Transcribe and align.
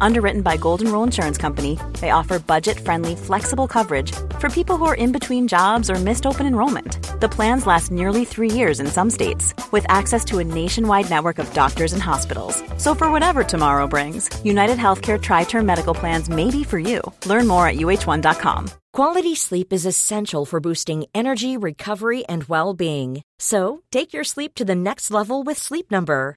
Underwritten 0.00 0.42
by 0.42 0.56
Golden 0.56 0.90
Rule 0.92 1.02
Insurance 1.02 1.38
Company, 1.38 1.78
they 2.00 2.10
offer 2.10 2.38
budget 2.38 2.78
friendly, 2.78 3.16
flexible 3.16 3.66
coverage 3.66 4.12
for 4.38 4.48
people 4.48 4.76
who 4.76 4.84
are 4.84 4.94
in 4.94 5.10
between 5.10 5.48
jobs 5.48 5.90
or 5.90 5.96
missed 5.96 6.26
open 6.26 6.46
enrollment. 6.46 7.20
The 7.20 7.28
plans 7.28 7.66
last 7.66 7.90
nearly 7.90 8.24
three 8.24 8.50
years 8.50 8.80
in 8.80 8.86
some 8.86 9.10
states, 9.10 9.52
with 9.72 9.84
access 9.88 10.24
to 10.26 10.38
a 10.38 10.44
nationwide 10.44 11.10
network 11.10 11.38
of 11.38 11.52
doctors 11.52 11.92
and 11.92 12.02
hospitals. 12.02 12.62
So, 12.78 12.94
for 12.94 13.10
whatever 13.10 13.42
tomorrow 13.42 13.86
brings, 13.86 14.30
United 14.44 14.78
Healthcare 14.78 15.20
Tri 15.20 15.44
Term 15.44 15.66
Medical 15.66 15.94
Plans 15.94 16.28
may 16.28 16.50
be 16.50 16.64
for 16.64 16.78
you. 16.78 17.00
Learn 17.26 17.46
more 17.46 17.66
at 17.66 17.76
uh1.com. 17.76 18.70
Quality 18.92 19.34
sleep 19.34 19.72
is 19.72 19.86
essential 19.86 20.44
for 20.46 20.60
boosting 20.60 21.06
energy, 21.14 21.56
recovery, 21.56 22.24
and 22.26 22.44
well 22.44 22.74
being. 22.74 23.22
So, 23.38 23.82
take 23.90 24.12
your 24.12 24.24
sleep 24.24 24.54
to 24.54 24.64
the 24.64 24.76
next 24.76 25.10
level 25.10 25.42
with 25.42 25.58
Sleep 25.58 25.90
Number. 25.90 26.36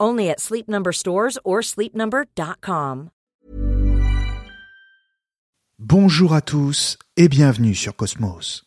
Only 0.00 0.30
at 0.30 0.36
or 1.44 1.62
sleepnumber.com. 1.62 3.10
Bonjour 5.80 6.34
à 6.34 6.40
tous 6.40 6.98
et 7.16 7.28
bienvenue 7.28 7.74
sur 7.74 7.96
Cosmos. 7.96 8.64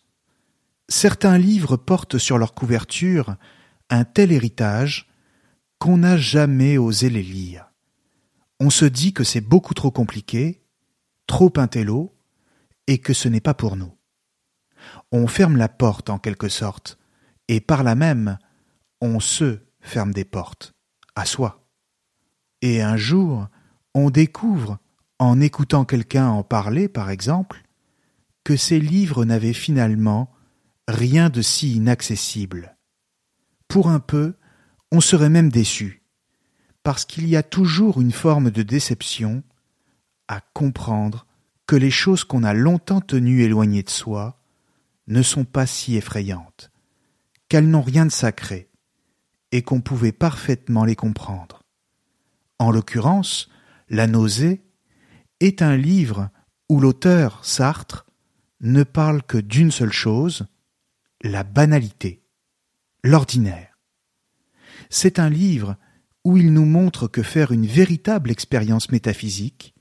Certains 0.89 1.37
livres 1.37 1.77
portent 1.77 2.17
sur 2.17 2.37
leur 2.37 2.53
couverture 2.53 3.35
un 3.89 4.03
tel 4.03 4.31
héritage 4.31 5.09
qu'on 5.79 5.97
n'a 5.97 6.17
jamais 6.17 6.77
osé 6.77 7.09
les 7.09 7.23
lire. 7.23 7.71
On 8.59 8.69
se 8.69 8.85
dit 8.85 9.13
que 9.13 9.23
c'est 9.23 9.41
beaucoup 9.41 9.73
trop 9.73 9.91
compliqué, 9.91 10.61
trop 11.27 11.51
intello, 11.55 12.13
et 12.87 12.97
que 12.97 13.13
ce 13.13 13.29
n'est 13.29 13.41
pas 13.41 13.53
pour 13.53 13.77
nous. 13.77 13.93
On 15.11 15.27
ferme 15.27 15.55
la 15.55 15.69
porte 15.69 16.09
en 16.09 16.19
quelque 16.19 16.49
sorte, 16.49 16.97
et 17.47 17.61
par 17.61 17.83
là 17.83 17.95
même, 17.95 18.37
on 18.99 19.19
se 19.19 19.59
ferme 19.79 20.13
des 20.13 20.25
portes 20.25 20.73
à 21.21 21.25
soi. 21.25 21.63
Et 22.61 22.81
un 22.81 22.97
jour, 22.97 23.47
on 23.93 24.09
découvre, 24.09 24.79
en 25.19 25.39
écoutant 25.39 25.85
quelqu'un 25.85 26.27
en 26.27 26.43
parler 26.43 26.89
par 26.89 27.11
exemple, 27.11 27.63
que 28.43 28.57
ces 28.57 28.79
livres 28.79 29.23
n'avaient 29.23 29.53
finalement 29.53 30.31
rien 30.87 31.29
de 31.29 31.43
si 31.43 31.75
inaccessible. 31.75 32.75
Pour 33.67 33.87
un 33.87 33.99
peu, 33.99 34.33
on 34.91 34.99
serait 34.99 35.29
même 35.29 35.49
déçu, 35.49 36.03
parce 36.81 37.05
qu'il 37.05 37.27
y 37.27 37.35
a 37.35 37.43
toujours 37.43 38.01
une 38.01 38.11
forme 38.11 38.49
de 38.49 38.63
déception 38.63 39.43
à 40.27 40.41
comprendre 40.41 41.27
que 41.67 41.75
les 41.75 41.91
choses 41.91 42.23
qu'on 42.23 42.43
a 42.43 42.53
longtemps 42.53 43.01
tenues 43.01 43.43
éloignées 43.43 43.83
de 43.83 43.91
soi 43.91 44.41
ne 45.07 45.21
sont 45.21 45.45
pas 45.45 45.67
si 45.67 45.95
effrayantes, 45.95 46.71
qu'elles 47.47 47.69
n'ont 47.69 47.83
rien 47.83 48.07
de 48.07 48.11
sacré, 48.11 48.70
et 49.51 49.61
qu'on 49.61 49.81
pouvait 49.81 50.11
parfaitement 50.11 50.85
les 50.85 50.95
comprendre. 50.95 51.63
En 52.59 52.71
l'occurrence, 52.71 53.49
La 53.89 54.07
nausée 54.07 54.61
est 55.39 55.61
un 55.61 55.75
livre 55.75 56.29
où 56.69 56.79
l'auteur, 56.79 57.43
Sartre, 57.43 58.05
ne 58.61 58.83
parle 58.83 59.23
que 59.23 59.37
d'une 59.37 59.71
seule 59.71 59.91
chose, 59.91 60.45
la 61.21 61.43
banalité, 61.43 62.23
l'ordinaire. 63.03 63.77
C'est 64.89 65.19
un 65.19 65.29
livre 65.29 65.75
où 66.23 66.37
il 66.37 66.53
nous 66.53 66.65
montre 66.65 67.07
que 67.07 67.23
faire 67.23 67.51
une 67.51 67.65
véritable 67.65 68.31
expérience 68.31 68.91
métaphysique 68.91 69.73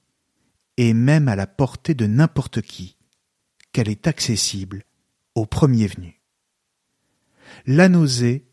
est 0.77 0.95
même 0.95 1.29
à 1.29 1.37
la 1.37 1.47
portée 1.47 1.95
de 1.95 2.07
n'importe 2.07 2.63
qui, 2.63 2.97
qu'elle 3.73 3.89
est 3.89 4.07
accessible 4.07 4.85
au 5.35 5.47
premier 5.47 5.87
venu. 5.87 6.21
La 7.67 7.89
nausée 7.89 8.50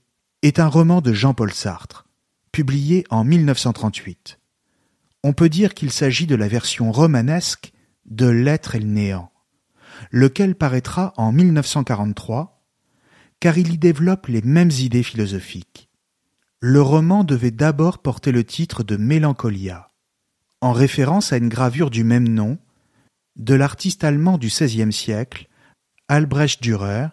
est 0.48 0.60
un 0.60 0.68
roman 0.68 1.02
de 1.02 1.12
Jean-Paul 1.12 1.52
Sartre, 1.52 2.08
publié 2.54 3.04
en 3.10 3.26
1938. 3.26 4.40
On 5.24 5.34
peut 5.34 5.50
dire 5.50 5.74
qu'il 5.74 5.92
s'agit 5.92 6.26
de 6.26 6.36
la 6.36 6.48
version 6.48 6.92
romanesque 6.94 7.74
de 8.06 8.28
L'être 8.28 8.76
et 8.76 8.80
le 8.80 8.86
néant, 8.86 9.32
lequel 10.10 10.56
paraîtra 10.56 11.14
en 11.18 11.34
1943, 11.34 12.64
car 13.42 13.58
il 13.58 13.74
y 13.74 13.78
développe 13.78 14.28
les 14.28 14.42
mêmes 14.42 14.72
idées 14.72 15.04
philosophiques. 15.04 15.90
Le 16.62 16.82
roman 16.82 17.26
devait 17.26 17.52
d'abord 17.52 18.02
porter 18.02 18.32
le 18.32 18.46
titre 18.46 18.84
de 18.84 18.96
Mélancolia, 18.96 19.90
en 20.62 20.72
référence 20.72 21.34
à 21.34 21.38
une 21.38 21.50
gravure 21.50 21.90
du 21.90 22.06
même 22.06 22.28
nom 22.28 22.58
de 23.36 23.54
l'artiste 23.54 24.06
allemand 24.06 24.38
du 24.38 24.48
XVIe 24.48 24.94
siècle, 24.94 25.50
Albrecht 26.08 26.64
Dürer, 26.64 27.10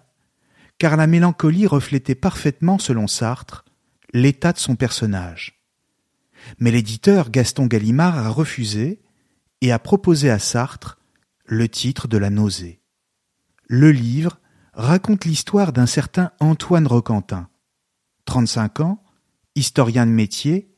car 0.79 0.97
la 0.97 1.07
mélancolie 1.07 1.67
reflétait 1.67 2.15
parfaitement, 2.15 2.79
selon 2.79 3.07
Sartre, 3.07 3.65
l'état 4.13 4.53
de 4.53 4.59
son 4.59 4.77
personnage. 4.77 5.61
Mais 6.59 6.71
l'éditeur 6.71 7.31
Gaston 7.31 7.67
Gallimard 7.67 8.19
a 8.19 8.29
refusé 8.29 9.01
et 9.61 9.73
a 9.73 9.79
proposé 9.79 10.31
à 10.31 10.39
Sartre 10.39 10.99
le 11.47 11.69
titre 11.69 12.09
de 12.09 12.19
la 12.19 12.31
nausée. 12.31 12.81
Le 13.67 13.91
livre 13.93 14.41
raconte 14.73 15.25
l'histoire 15.25 15.73
d'un 15.73 15.87
certain 15.87 16.33
Antoine 16.41 16.87
Roquentin, 16.87 17.49
35 18.27 18.81
ans, 18.81 19.03
historien 19.55 20.07
de 20.07 20.11
métier, 20.11 20.71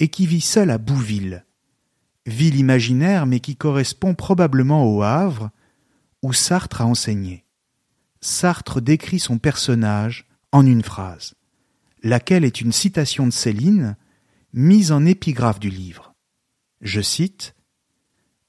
et 0.00 0.08
qui 0.08 0.26
vit 0.26 0.40
seul 0.40 0.70
à 0.70 0.78
Bouville, 0.78 1.44
ville 2.26 2.56
imaginaire 2.56 3.26
mais 3.26 3.40
qui 3.40 3.56
correspond 3.56 4.14
probablement 4.14 4.84
au 4.84 5.02
Havre, 5.02 5.50
où 6.22 6.32
Sartre 6.32 6.82
a 6.82 6.86
enseigné. 6.86 7.44
Sartre 8.20 8.80
décrit 8.80 9.18
son 9.18 9.38
personnage 9.38 10.26
en 10.52 10.66
une 10.66 10.82
phrase, 10.82 11.34
laquelle 12.02 12.44
est 12.44 12.60
une 12.60 12.72
citation 12.72 13.26
de 13.26 13.32
Céline, 13.32 13.96
mise 14.52 14.92
en 14.92 15.06
épigraphe 15.06 15.60
du 15.60 15.70
livre. 15.70 16.14
Je 16.80 17.00
cite 17.00 17.54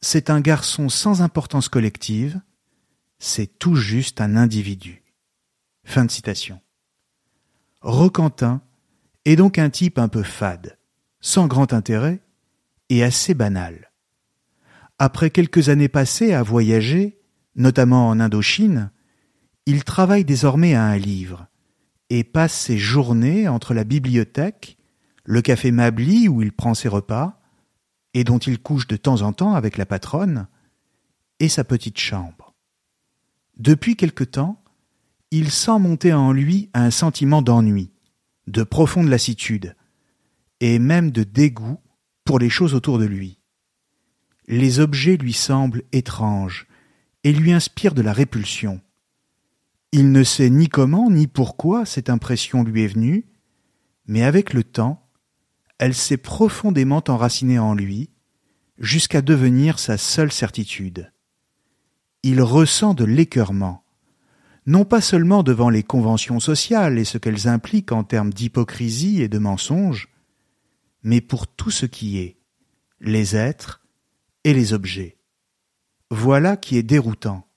C'est 0.02 0.30
un 0.30 0.42
garçon 0.42 0.90
sans 0.90 1.22
importance 1.22 1.70
collective, 1.70 2.42
c'est 3.20 3.60
tout 3.60 3.76
juste 3.76 4.20
un 4.20 4.36
individu. 4.36 5.04
Fin 5.84 6.06
de 6.06 6.12
citation. 6.12 6.60
Roquentin 7.82 8.62
est 9.26 9.36
donc 9.36 9.58
un 9.58 9.70
type 9.70 10.00
un 10.00 10.08
peu 10.08 10.24
fade, 10.24 10.78
sans 11.20 11.48
grand 11.48 11.72
intérêt 11.74 12.22
et 12.90 13.04
assez 13.04 13.34
banal. 13.34 13.92
Après 15.00 15.30
quelques 15.30 15.70
années 15.70 15.88
passées 15.88 16.34
à 16.34 16.44
voyager, 16.44 17.22
notamment 17.56 18.10
en 18.10 18.20
Indochine, 18.20 18.92
il 19.66 19.84
travaille 19.84 20.26
désormais 20.26 20.74
à 20.74 20.84
un 20.84 20.98
livre 20.98 21.48
et 22.10 22.24
passe 22.24 22.54
ses 22.54 22.78
journées 22.78 23.48
entre 23.48 23.74
la 23.74 23.84
bibliothèque, 23.84 24.78
le 25.24 25.42
café 25.42 25.72
Mabli 25.72 26.28
où 26.28 26.42
il 26.42 26.52
prend 26.52 26.74
ses 26.74 26.90
repas, 26.90 27.40
et 28.14 28.24
dont 28.24 28.40
il 28.40 28.60
couche 28.60 28.88
de 28.88 28.98
temps 28.98 29.22
en 29.22 29.32
temps 29.32 29.54
avec 29.54 29.78
la 29.78 29.86
patronne, 29.86 30.48
et 31.40 31.48
sa 31.48 31.64
petite 31.64 32.00
chambre. 32.00 32.54
Depuis 33.58 33.96
quelque 33.96 34.24
temps, 34.24 34.62
il 35.32 35.52
sent 35.52 35.80
monter 35.80 36.12
en 36.12 36.34
lui 36.34 36.70
un 36.74 36.92
sentiment 36.92 37.42
d'ennui, 37.42 37.92
de 38.48 38.64
profonde 38.64 39.08
lassitude, 39.08 39.76
et 40.60 40.78
même 40.80 41.12
de 41.12 41.24
dégoût 41.24 41.80
pour 42.26 42.38
les 42.38 42.50
choses 42.50 42.74
autour 42.74 43.00
de 43.00 43.06
lui. 43.06 43.40
Les 44.48 44.80
objets 44.80 45.16
lui 45.16 45.34
semblent 45.34 45.84
étranges 45.94 46.68
et 47.24 47.32
lui 47.32 47.54
inspirent 47.54 47.94
de 47.94 48.02
la 48.02 48.12
répulsion. 48.12 48.82
Il 49.94 50.14
ne 50.14 50.24
sait 50.24 50.50
ni 50.50 50.70
comment 50.70 51.10
ni 51.10 51.28
pourquoi 51.28 51.86
cette 51.86 52.10
impression 52.10 52.64
lui 52.64 52.84
est 52.84 52.88
venue, 52.88 53.26
mais 54.06 54.24
avec 54.24 54.54
le 54.54 54.64
temps, 54.64 55.06
elle 55.80 55.94
s'est 55.94 56.18
profondément 56.18 57.04
enracinée 57.08 57.60
en 57.60 57.74
lui, 57.74 58.10
jusqu'à 58.78 59.22
devenir 59.22 59.80
sa 59.80 59.98
seule 59.98 60.32
certitude. 60.32 61.12
Il 62.24 62.42
ressent 62.42 62.94
de 62.94 63.04
l'écœurement, 63.04 63.84
non 64.66 64.86
pas 64.86 65.02
seulement 65.02 65.44
devant 65.44 65.70
les 65.70 65.84
conventions 65.84 66.40
sociales 66.40 66.98
et 66.98 67.04
ce 67.04 67.18
qu'elles 67.18 67.48
impliquent 67.48 67.92
en 67.92 68.04
termes 68.04 68.32
d'hypocrisie 68.32 69.22
et 69.22 69.28
de 69.28 69.40
mensonge, 69.40 70.08
mais 71.04 71.20
pour 71.20 71.48
tout 71.48 71.72
ce 71.72 71.86
qui 71.86 72.20
est, 72.20 72.38
les 73.02 73.36
êtres 73.36 73.82
et 74.44 74.54
les 74.54 74.74
objets. 74.74 75.18
Voilà 76.12 76.58
qui 76.58 76.78
est 76.78 76.84
déroutant 76.84 77.48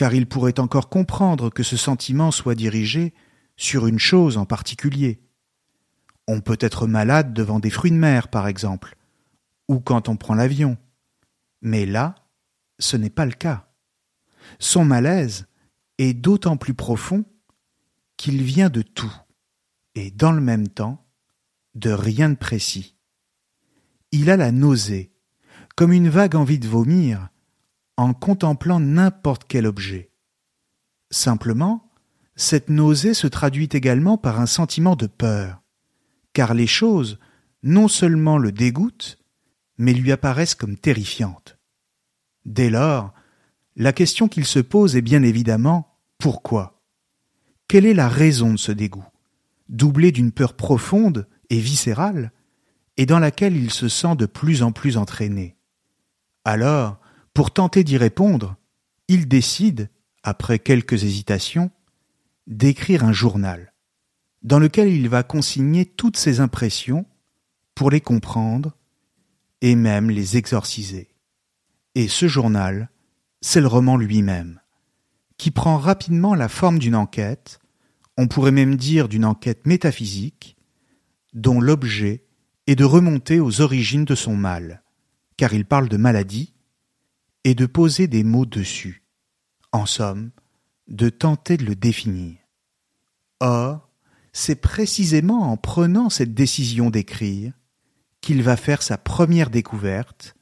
car 0.00 0.14
il 0.14 0.26
pourrait 0.26 0.58
encore 0.60 0.88
comprendre 0.88 1.50
que 1.50 1.62
ce 1.62 1.76
sentiment 1.76 2.30
soit 2.30 2.54
dirigé 2.54 3.12
sur 3.58 3.86
une 3.86 3.98
chose 3.98 4.38
en 4.38 4.46
particulier. 4.46 5.20
On 6.26 6.40
peut 6.40 6.56
être 6.58 6.86
malade 6.86 7.34
devant 7.34 7.60
des 7.60 7.68
fruits 7.68 7.90
de 7.90 7.98
mer, 7.98 8.28
par 8.28 8.48
exemple, 8.48 8.96
ou 9.68 9.78
quand 9.78 10.08
on 10.08 10.16
prend 10.16 10.32
l'avion. 10.32 10.78
Mais 11.60 11.84
là, 11.84 12.14
ce 12.78 12.96
n'est 12.96 13.10
pas 13.10 13.26
le 13.26 13.32
cas. 13.32 13.68
Son 14.58 14.86
malaise 14.86 15.48
est 15.98 16.14
d'autant 16.14 16.56
plus 16.56 16.72
profond 16.72 17.26
qu'il 18.16 18.42
vient 18.42 18.70
de 18.70 18.80
tout, 18.80 19.14
et 19.96 20.10
dans 20.10 20.32
le 20.32 20.40
même 20.40 20.68
temps, 20.68 21.04
de 21.74 21.90
rien 21.90 22.30
de 22.30 22.36
précis. 22.36 22.96
Il 24.12 24.30
a 24.30 24.38
la 24.38 24.50
nausée, 24.50 25.12
comme 25.76 25.92
une 25.92 26.08
vague 26.08 26.36
envie 26.36 26.58
de 26.58 26.68
vomir, 26.68 27.28
en 28.00 28.14
contemplant 28.14 28.80
n'importe 28.80 29.44
quel 29.46 29.66
objet. 29.66 30.10
Simplement, 31.10 31.92
cette 32.34 32.70
nausée 32.70 33.12
se 33.12 33.26
traduit 33.26 33.68
également 33.72 34.16
par 34.16 34.40
un 34.40 34.46
sentiment 34.46 34.96
de 34.96 35.06
peur, 35.06 35.60
car 36.32 36.54
les 36.54 36.66
choses 36.66 37.18
non 37.62 37.88
seulement 37.88 38.38
le 38.38 38.52
dégoûtent, 38.52 39.18
mais 39.76 39.92
lui 39.92 40.12
apparaissent 40.12 40.54
comme 40.54 40.78
terrifiantes. 40.78 41.58
Dès 42.46 42.70
lors, 42.70 43.12
la 43.76 43.92
question 43.92 44.28
qu'il 44.28 44.46
se 44.46 44.60
pose 44.60 44.96
est 44.96 45.02
bien 45.02 45.22
évidemment 45.22 45.98
pourquoi? 46.16 46.82
Quelle 47.68 47.84
est 47.84 47.92
la 47.92 48.08
raison 48.08 48.52
de 48.52 48.58
ce 48.58 48.72
dégoût, 48.72 49.04
doublé 49.68 50.10
d'une 50.10 50.32
peur 50.32 50.54
profonde 50.54 51.28
et 51.50 51.60
viscérale, 51.60 52.32
et 52.96 53.04
dans 53.04 53.18
laquelle 53.18 53.56
il 53.56 53.70
se 53.70 53.88
sent 53.88 54.16
de 54.16 54.24
plus 54.24 54.62
en 54.62 54.72
plus 54.72 54.96
entraîné? 54.96 55.58
Alors, 56.46 56.99
pour 57.40 57.52
tenter 57.52 57.84
d'y 57.84 57.96
répondre, 57.96 58.56
il 59.08 59.26
décide, 59.26 59.88
après 60.22 60.58
quelques 60.58 61.04
hésitations, 61.04 61.70
d'écrire 62.46 63.02
un 63.02 63.14
journal, 63.14 63.72
dans 64.42 64.58
lequel 64.58 64.88
il 64.92 65.08
va 65.08 65.22
consigner 65.22 65.86
toutes 65.86 66.18
ses 66.18 66.40
impressions 66.40 67.06
pour 67.74 67.90
les 67.90 68.02
comprendre 68.02 68.76
et 69.62 69.74
même 69.74 70.10
les 70.10 70.36
exorciser. 70.36 71.08
Et 71.94 72.08
ce 72.08 72.28
journal, 72.28 72.90
c'est 73.40 73.62
le 73.62 73.68
roman 73.68 73.96
lui-même, 73.96 74.60
qui 75.38 75.50
prend 75.50 75.78
rapidement 75.78 76.34
la 76.34 76.50
forme 76.50 76.78
d'une 76.78 76.94
enquête, 76.94 77.58
on 78.18 78.28
pourrait 78.28 78.52
même 78.52 78.76
dire 78.76 79.08
d'une 79.08 79.24
enquête 79.24 79.66
métaphysique, 79.66 80.58
dont 81.32 81.58
l'objet 81.58 82.22
est 82.66 82.76
de 82.76 82.84
remonter 82.84 83.40
aux 83.40 83.62
origines 83.62 84.04
de 84.04 84.14
son 84.14 84.36
mal, 84.36 84.82
car 85.38 85.54
il 85.54 85.64
parle 85.64 85.88
de 85.88 85.96
maladie, 85.96 86.52
et 87.44 87.54
de 87.54 87.66
poser 87.66 88.06
des 88.06 88.24
mots 88.24 88.46
dessus. 88.46 89.04
En 89.72 89.86
somme, 89.86 90.30
de 90.88 91.08
tenter 91.08 91.56
de 91.56 91.64
le 91.64 91.76
définir. 91.76 92.36
Or, 93.40 93.88
c'est 94.32 94.60
précisément 94.60 95.50
en 95.50 95.56
prenant 95.56 96.10
cette 96.10 96.34
décision 96.34 96.90
d'écrire 96.90 97.52
qu'il 98.20 98.42
va 98.42 98.56
faire 98.56 98.82
sa 98.82 98.98
première 98.98 99.50
découverte, 99.50 100.36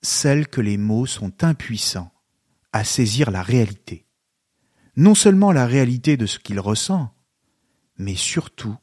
celle 0.00 0.48
que 0.48 0.60
les 0.60 0.76
mots 0.76 1.06
sont 1.06 1.44
impuissants 1.44 2.12
à 2.72 2.84
saisir 2.84 3.30
la 3.30 3.42
réalité. 3.42 4.06
Non 4.96 5.14
seulement 5.14 5.52
la 5.52 5.66
réalité 5.66 6.16
de 6.16 6.26
ce 6.26 6.38
qu'il 6.38 6.58
ressent, 6.58 7.14
mais 7.98 8.14
surtout 8.14 8.76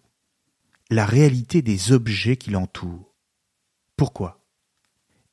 la 0.90 1.06
réalité 1.06 1.62
des 1.62 1.92
objets 1.92 2.38
qui 2.38 2.52
l'entourent. 2.52 3.16
Pourquoi? 3.95 4.45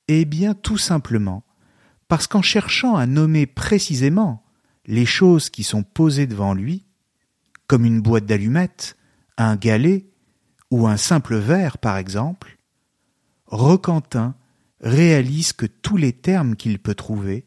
Eh 0.08 0.24
bien 0.24 0.54
tout 0.54 0.78
simplement 0.78 1.45
parce 2.08 2.26
qu'en 2.26 2.42
cherchant 2.42 2.96
à 2.96 3.06
nommer 3.06 3.46
précisément 3.46 4.44
les 4.86 5.06
choses 5.06 5.50
qui 5.50 5.64
sont 5.64 5.82
posées 5.82 6.26
devant 6.26 6.54
lui, 6.54 6.84
comme 7.66 7.84
une 7.84 8.00
boîte 8.00 8.26
d'allumettes, 8.26 8.96
un 9.36 9.56
galet 9.56 10.06
ou 10.70 10.86
un 10.86 10.96
simple 10.96 11.36
verre 11.36 11.78
par 11.78 11.96
exemple, 11.96 12.58
Roquentin 13.46 14.34
réalise 14.80 15.52
que 15.52 15.66
tous 15.66 15.96
les 15.96 16.12
termes 16.12 16.56
qu'il 16.56 16.78
peut 16.78 16.94
trouver 16.94 17.46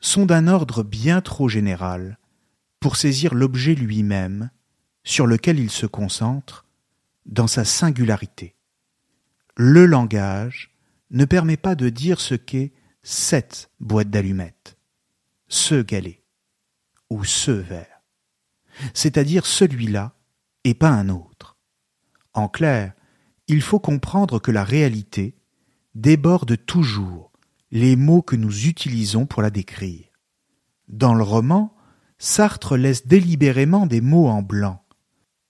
sont 0.00 0.26
d'un 0.26 0.48
ordre 0.48 0.82
bien 0.82 1.20
trop 1.20 1.48
général 1.48 2.18
pour 2.80 2.96
saisir 2.96 3.34
l'objet 3.34 3.74
lui-même 3.74 4.50
sur 5.02 5.26
lequel 5.26 5.58
il 5.58 5.70
se 5.70 5.86
concentre 5.86 6.66
dans 7.26 7.46
sa 7.46 7.64
singularité. 7.64 8.54
Le 9.56 9.86
langage 9.86 10.74
ne 11.10 11.24
permet 11.24 11.56
pas 11.56 11.74
de 11.74 11.88
dire 11.88 12.20
ce 12.20 12.34
qu'est 12.34 12.72
cette 13.04 13.70
boîte 13.80 14.08
d'allumettes, 14.08 14.78
ce 15.46 15.82
galet 15.82 16.24
ou 17.10 17.22
ce 17.22 17.50
verre, 17.50 18.02
c'est-à-dire 18.94 19.44
celui-là 19.44 20.16
et 20.64 20.72
pas 20.74 20.88
un 20.88 21.10
autre. 21.10 21.58
En 22.32 22.48
clair, 22.48 22.94
il 23.46 23.60
faut 23.60 23.78
comprendre 23.78 24.40
que 24.40 24.50
la 24.50 24.64
réalité 24.64 25.36
déborde 25.94 26.56
toujours 26.64 27.30
les 27.70 27.94
mots 27.94 28.22
que 28.22 28.36
nous 28.36 28.66
utilisons 28.66 29.26
pour 29.26 29.42
la 29.42 29.50
décrire. 29.50 30.06
Dans 30.88 31.14
le 31.14 31.22
roman, 31.22 31.76
Sartre 32.18 32.76
laisse 32.76 33.06
délibérément 33.06 33.86
des 33.86 34.00
mots 34.00 34.28
en 34.28 34.40
blanc, 34.40 34.82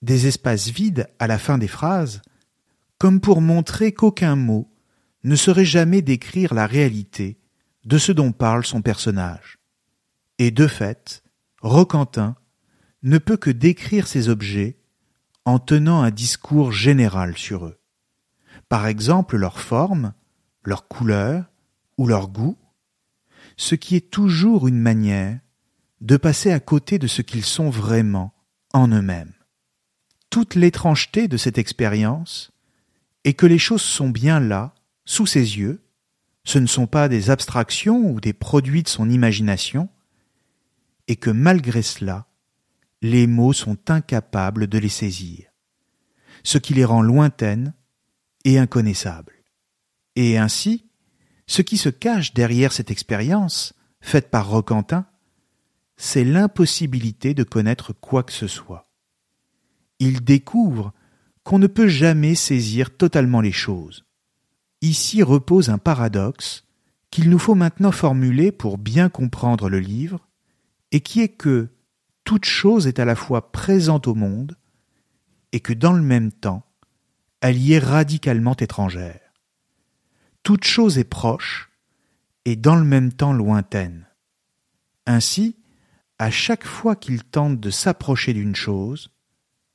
des 0.02 0.26
espaces 0.26 0.68
vides 0.68 1.08
à 1.20 1.28
la 1.28 1.38
fin 1.38 1.56
des 1.56 1.68
phrases, 1.68 2.20
comme 2.98 3.20
pour 3.20 3.40
montrer 3.40 3.92
qu'aucun 3.92 4.34
mot 4.34 4.68
ne 5.22 5.36
saurait 5.36 5.64
jamais 5.64 6.02
décrire 6.02 6.52
la 6.52 6.66
réalité 6.66 7.38
de 7.84 7.98
ce 7.98 8.12
dont 8.12 8.32
parle 8.32 8.64
son 8.64 8.82
personnage. 8.82 9.58
Et 10.38 10.50
de 10.50 10.66
fait, 10.66 11.22
Roquentin 11.60 12.36
ne 13.02 13.18
peut 13.18 13.36
que 13.36 13.50
décrire 13.50 14.06
ces 14.06 14.28
objets 14.28 14.78
en 15.44 15.58
tenant 15.58 16.02
un 16.02 16.10
discours 16.10 16.72
général 16.72 17.36
sur 17.36 17.66
eux. 17.66 17.78
Par 18.68 18.86
exemple 18.86 19.36
leur 19.36 19.60
forme, 19.60 20.14
leur 20.62 20.88
couleur 20.88 21.44
ou 21.98 22.06
leur 22.06 22.28
goût, 22.28 22.56
ce 23.56 23.74
qui 23.74 23.96
est 23.96 24.10
toujours 24.10 24.66
une 24.66 24.80
manière 24.80 25.38
de 26.00 26.16
passer 26.16 26.50
à 26.50 26.60
côté 26.60 26.98
de 26.98 27.06
ce 27.06 27.22
qu'ils 27.22 27.44
sont 27.44 27.70
vraiment 27.70 28.34
en 28.72 28.88
eux-mêmes. 28.88 29.32
Toute 30.30 30.54
l'étrangeté 30.54 31.28
de 31.28 31.36
cette 31.36 31.58
expérience 31.58 32.50
est 33.24 33.34
que 33.34 33.46
les 33.46 33.58
choses 33.58 33.82
sont 33.82 34.08
bien 34.08 34.40
là, 34.40 34.74
sous 35.04 35.26
ses 35.26 35.58
yeux, 35.58 35.83
ce 36.44 36.58
ne 36.58 36.66
sont 36.66 36.86
pas 36.86 37.08
des 37.08 37.30
abstractions 37.30 38.10
ou 38.10 38.20
des 38.20 38.32
produits 38.32 38.82
de 38.82 38.88
son 38.88 39.08
imagination, 39.08 39.88
et 41.08 41.16
que 41.16 41.30
malgré 41.30 41.82
cela, 41.82 42.26
les 43.02 43.26
mots 43.26 43.52
sont 43.52 43.78
incapables 43.90 44.66
de 44.66 44.78
les 44.78 44.88
saisir, 44.88 45.50
ce 46.42 46.58
qui 46.58 46.74
les 46.74 46.84
rend 46.84 47.02
lointaines 47.02 47.74
et 48.44 48.58
inconnaissables. 48.58 49.42
Et 50.16 50.38
ainsi, 50.38 50.86
ce 51.46 51.62
qui 51.62 51.76
se 51.76 51.88
cache 51.88 52.34
derrière 52.34 52.72
cette 52.72 52.90
expérience, 52.90 53.74
faite 54.00 54.30
par 54.30 54.48
Roquentin, 54.48 55.06
c'est 55.96 56.24
l'impossibilité 56.24 57.34
de 57.34 57.44
connaître 57.44 57.92
quoi 57.92 58.22
que 58.22 58.32
ce 58.32 58.46
soit. 58.46 58.90
Il 59.98 60.24
découvre 60.24 60.92
qu'on 61.42 61.58
ne 61.58 61.66
peut 61.66 61.88
jamais 61.88 62.34
saisir 62.34 62.96
totalement 62.96 63.40
les 63.40 63.52
choses. 63.52 64.04
Ici 64.84 65.22
repose 65.22 65.70
un 65.70 65.78
paradoxe 65.78 66.64
qu'il 67.10 67.30
nous 67.30 67.38
faut 67.38 67.54
maintenant 67.54 67.92
formuler 67.92 68.52
pour 68.52 68.78
bien 68.78 69.08
comprendre 69.08 69.68
le 69.68 69.80
livre, 69.80 70.28
et 70.92 71.00
qui 71.00 71.20
est 71.20 71.28
que 71.28 71.68
toute 72.24 72.44
chose 72.44 72.86
est 72.86 72.98
à 72.98 73.04
la 73.04 73.16
fois 73.16 73.52
présente 73.52 74.06
au 74.06 74.14
monde, 74.14 74.56
et 75.52 75.60
que 75.60 75.72
dans 75.72 75.92
le 75.92 76.02
même 76.02 76.32
temps, 76.32 76.64
elle 77.40 77.58
y 77.58 77.72
est 77.72 77.78
radicalement 77.78 78.56
étrangère 78.56 79.24
toute 80.44 80.64
chose 80.64 80.98
est 80.98 81.04
proche 81.04 81.70
et 82.44 82.54
dans 82.54 82.76
le 82.76 82.84
même 82.84 83.12
temps 83.12 83.32
lointaine. 83.32 84.06
Ainsi, 85.06 85.56
à 86.18 86.30
chaque 86.30 86.64
fois 86.64 86.94
qu'il 86.94 87.24
tente 87.24 87.58
de 87.58 87.70
s'approcher 87.70 88.34
d'une 88.34 88.54
chose, 88.54 89.10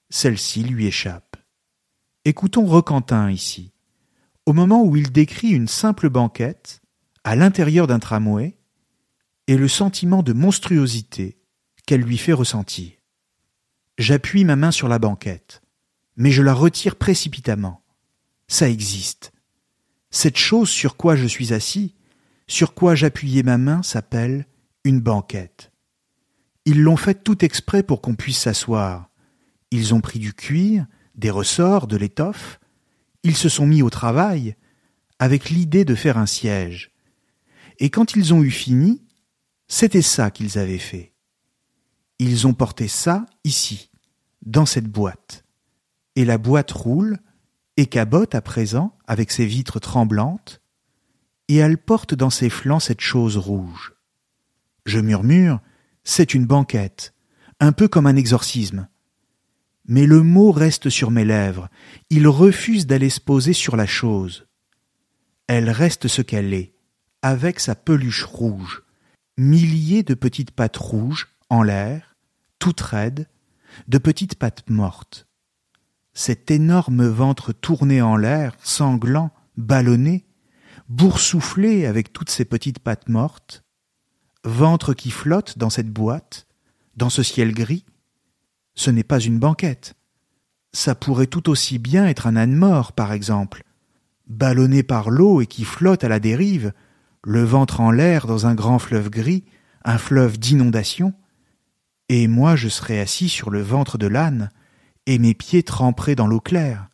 celle-ci 0.10 0.63
lui 0.63 0.86
échappe. 0.86 1.36
Écoutons 2.24 2.66
Roquentin 2.66 3.32
ici, 3.32 3.74
au 4.46 4.53
moment 4.53 4.84
où 4.84 4.96
il 4.96 5.12
décrit 5.12 5.50
une 5.50 5.67
simple 5.67 6.10
banquette 6.10 6.81
à 7.24 7.36
l'intérieur 7.36 7.88
d'un 7.88 8.00
tramway 8.00 8.58
et 9.48 9.58
le 9.58 9.67
sentiment 9.67 10.24
de 10.24 10.34
monstruosité 10.34 11.39
qu'elle 11.86 12.01
lui 12.01 12.17
fait 12.17 12.34
ressentir. 12.34 12.91
J'appuie 13.98 14.46
ma 14.46 14.55
main 14.55 14.72
sur 14.72 14.88
la 14.88 15.00
banquette, 15.00 15.62
mais 16.15 16.31
je 16.31 16.41
la 16.41 16.53
retire 16.53 16.96
précipitamment. 16.96 17.84
Ça 18.48 18.69
existe. 18.69 19.31
Cette 20.12 20.38
chose 20.38 20.69
sur 20.69 20.98
quoi 20.98 21.15
je 21.15 21.27
suis 21.27 21.53
assis, 21.53 21.96
sur 22.48 22.74
quoi 22.74 22.96
j'appuyais 22.96 23.43
ma 23.43 23.58
main, 23.58 23.84
s'appelle 23.84 24.48
une 24.84 25.01
banquette. 25.01 25.72
Ils 26.65 26.81
l'ont 26.81 26.98
faite 26.98 27.24
tout 27.24 27.43
exprès 27.43 27.84
pour 27.84 28.01
qu'on 28.01 28.15
puisse 28.15 28.39
s'asseoir. 28.39 29.10
Ils 29.72 29.93
ont 29.93 30.01
pris 30.01 30.19
du 30.19 30.34
cuir, 30.34 30.86
des 31.15 31.29
ressorts, 31.29 31.88
de 31.88 31.98
l'étoffe. 31.98 32.59
Ils 33.23 33.35
se 33.35 33.49
sont 33.49 33.67
mis 33.67 33.81
au 33.81 33.89
travail, 33.89 34.55
avec 35.19 35.49
l'idée 35.49 35.85
de 35.85 35.95
faire 35.95 36.17
un 36.17 36.25
siège. 36.25 36.91
Et 37.79 37.89
quand 37.89 38.15
ils 38.15 38.33
ont 38.33 38.43
eu 38.43 38.51
fini, 38.51 39.03
c'était 39.67 40.01
ça 40.01 40.31
qu'ils 40.31 40.57
avaient 40.57 40.77
fait. 40.77 41.13
Ils 42.19 42.47
ont 42.47 42.53
porté 42.53 42.88
ça 42.88 43.25
ici, 43.43 43.91
dans 44.45 44.65
cette 44.65 44.88
boîte. 44.88 45.45
Et 46.15 46.25
la 46.25 46.38
boîte 46.38 46.71
roule 46.71 47.19
et 47.77 47.85
cabote 47.85 48.35
à 48.35 48.41
présent 48.41 48.97
avec 49.07 49.31
ses 49.31 49.45
vitres 49.45 49.79
tremblantes, 49.79 50.61
et 51.47 51.55
elle 51.55 51.77
porte 51.77 52.13
dans 52.13 52.29
ses 52.29 52.49
flancs 52.49 52.79
cette 52.79 53.01
chose 53.01 53.38
rouge. 53.38 53.93
Je 54.85 54.99
murmure, 54.99 55.61
c'est 56.03 56.33
une 56.33 56.45
banquette, 56.45 57.13
un 57.59 57.71
peu 57.71 57.88
comme 57.88 58.07
un 58.07 58.15
exorcisme. 58.15 58.88
Mais 59.89 60.05
le 60.05 60.22
mot 60.22 60.51
reste 60.51 60.91
sur 60.91 61.10
mes 61.10 61.25
lèvres, 61.25 61.67
il 62.12 62.27
refuse 62.27 62.86
d'aller 62.86 63.10
se 63.10 63.19
poser 63.19 63.53
sur 63.53 63.75
la 63.75 63.88
chose. 63.88 64.46
Elle 65.48 65.72
reste 65.72 66.08
ce 66.08 66.22
qu'elle 66.22 66.53
est, 66.53 66.75
avec 67.24 67.60
sa 67.60 67.74
peluche 67.74 68.24
rouge, 68.24 68.84
milliers 69.36 70.03
de 70.03 70.13
petites 70.13 70.51
pattes 70.51 70.77
rouges 70.77 71.29
en 71.50 71.63
l'air, 71.63 72.15
toutes 72.60 72.81
raides, 72.81 73.27
de 73.88 73.98
petites 73.98 74.36
pattes 74.36 74.69
mortes. 74.69 75.25
Cet 76.13 76.51
énorme 76.51 77.08
ventre 77.08 77.51
tourné 77.51 78.00
en 78.00 78.15
l'air, 78.15 78.55
sanglant, 78.62 79.31
ballonné, 79.58 80.27
boursouflé 80.88 81.88
avec 81.88 82.13
toutes 82.13 82.29
ses 82.29 82.46
petites 82.46 82.79
pattes 82.79 83.10
mortes, 83.10 83.63
ventre 84.43 84.93
qui 84.93 85.10
flotte 85.10 85.58
dans 85.58 85.72
cette 85.72 85.89
boîte, 85.89 86.46
dans 86.96 87.10
ce 87.10 87.24
ciel 87.24 87.55
gris, 87.55 87.86
ce 88.79 88.91
n'est 88.91 89.03
pas 89.03 89.19
une 89.19 89.39
banquette. 89.39 89.95
Ça 90.71 90.95
pourrait 90.95 91.27
tout 91.27 91.50
aussi 91.50 91.79
bien 91.79 92.07
être 92.07 92.27
un 92.27 92.38
âne 92.38 92.55
mort, 92.55 92.93
par 92.93 93.12
exemple, 93.12 93.63
ballonné 94.27 94.83
par 94.83 95.09
l'eau 95.09 95.41
et 95.41 95.48
qui 95.48 95.65
flotte 95.65 96.05
à 96.05 96.07
la 96.07 96.21
dérive, 96.21 96.71
le 97.25 97.43
ventre 97.43 97.81
en 97.81 97.91
l'air 97.91 98.25
dans 98.25 98.48
un 98.48 98.55
grand 98.55 98.79
fleuve 98.79 99.09
gris, 99.09 99.43
un 99.83 99.98
fleuve 99.98 100.39
d'inondation, 100.39 101.13
et 102.07 102.29
moi 102.29 102.55
je 102.55 102.69
serais 102.69 103.01
assis 103.01 103.27
sur 103.27 103.50
le 103.50 103.62
ventre 103.62 103.98
de 103.98 104.07
l'âne, 104.07 104.50
et 105.07 105.19
mes 105.19 105.33
pieds 105.33 105.63
tremperaient 105.63 106.15
dans 106.15 106.27
l'eau 106.27 106.39
claire. 106.39 106.88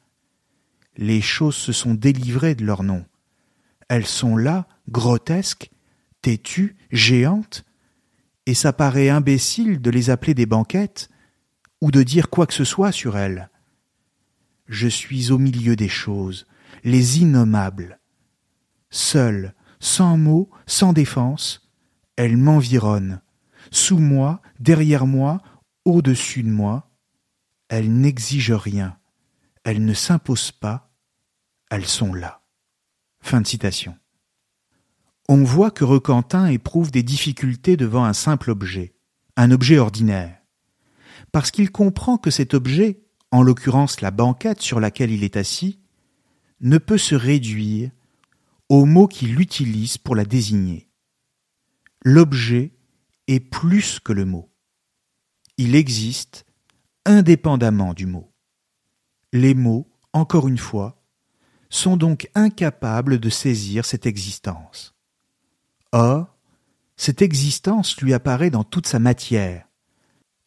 Les 0.98 1.22
choses 1.22 1.56
se 1.56 1.72
sont 1.72 1.94
délivrées 1.94 2.56
de 2.56 2.66
leur 2.66 2.82
nom. 2.82 3.06
Elles 3.90 4.08
sont 4.08 4.38
là, 4.38 4.68
grotesques, 4.90 5.70
têtues, 6.24 6.78
géantes, 6.90 7.64
et 8.48 8.56
ça 8.56 8.74
paraît 8.74 9.10
imbécile 9.10 9.82
de 9.82 9.92
les 9.92 10.10
appeler 10.10 10.34
des 10.34 10.48
banquettes, 10.48 11.10
ou 11.86 11.92
de 11.92 12.02
dire 12.02 12.32
quoi 12.32 12.48
que 12.48 12.54
ce 12.56 12.64
soit 12.64 12.92
sur 12.92 13.16
elles. 13.16 13.52
Je 14.66 14.88
suis 14.88 15.32
au 15.32 15.38
milieu 15.38 15.76
des 15.76 15.88
choses, 15.88 16.48
les 16.84 17.20
innommables. 17.20 18.00
Seul, 18.90 19.54
sans 19.80 20.18
mots, 20.18 20.50
sans 20.66 20.94
défense, 20.94 21.70
elles 22.16 22.38
m'environnent, 22.38 23.22
sous 23.70 24.00
moi, 24.00 24.42
derrière 24.60 25.06
moi, 25.06 25.44
au-dessus 25.86 26.42
de 26.42 26.50
moi. 26.50 26.90
Elles 27.70 27.94
n'exigent 27.94 28.60
rien, 28.60 28.98
elles 29.64 29.86
ne 29.86 29.94
s'imposent 29.94 30.52
pas, 30.52 30.92
elles 31.70 31.86
sont 31.86 32.16
là. 32.16 32.42
Fin 33.22 33.42
de 33.42 33.48
citation. 33.48 33.96
On 35.30 35.44
voit 35.44 35.70
que 35.70 35.84
Requentin 35.84 36.48
éprouve 36.48 36.90
des 36.90 37.04
difficultés 37.04 37.78
devant 37.78 38.06
un 38.06 38.14
simple 38.14 38.50
objet, 38.50 38.96
un 39.38 39.52
objet 39.52 39.78
ordinaire, 39.78 40.42
parce 41.36 41.52
qu'il 41.52 41.70
comprend 41.70 42.18
que 42.18 42.32
cet 42.32 42.54
objet, 42.54 43.04
en 43.30 43.42
l'occurrence 43.42 44.00
la 44.00 44.10
banquette 44.10 44.62
sur 44.62 44.80
laquelle 44.80 45.12
il 45.12 45.26
est 45.26 45.36
assis, 45.36 45.82
ne 46.62 46.78
peut 46.78 46.98
se 46.98 47.14
réduire 47.14 47.92
au 48.70 48.86
mot 48.86 49.06
qu'il 49.06 49.42
utilise 49.42 49.98
pour 49.98 50.16
la 50.16 50.24
désigner. 50.24 50.90
L'objet 52.06 52.72
est 53.28 53.42
plus 53.42 54.00
que 54.00 54.14
le 54.14 54.24
mot. 54.24 54.50
Il 55.58 55.76
existe 55.76 56.46
indépendamment 57.04 57.94
du 57.94 58.06
mot. 58.06 58.32
Les 59.34 59.56
mots, 59.56 59.92
encore 60.14 60.48
une 60.48 60.58
fois, 60.58 61.04
sont 61.70 61.98
donc 61.98 62.30
incapables 62.34 63.20
de 63.20 63.30
saisir 63.30 63.84
cette 63.84 64.06
existence. 64.06 64.96
Or, 65.92 66.38
cette 66.96 67.22
existence 67.22 68.00
lui 68.00 68.14
apparaît 68.14 68.52
dans 68.52 68.64
toute 68.64 68.88
sa 68.88 69.00
matière, 69.00 69.68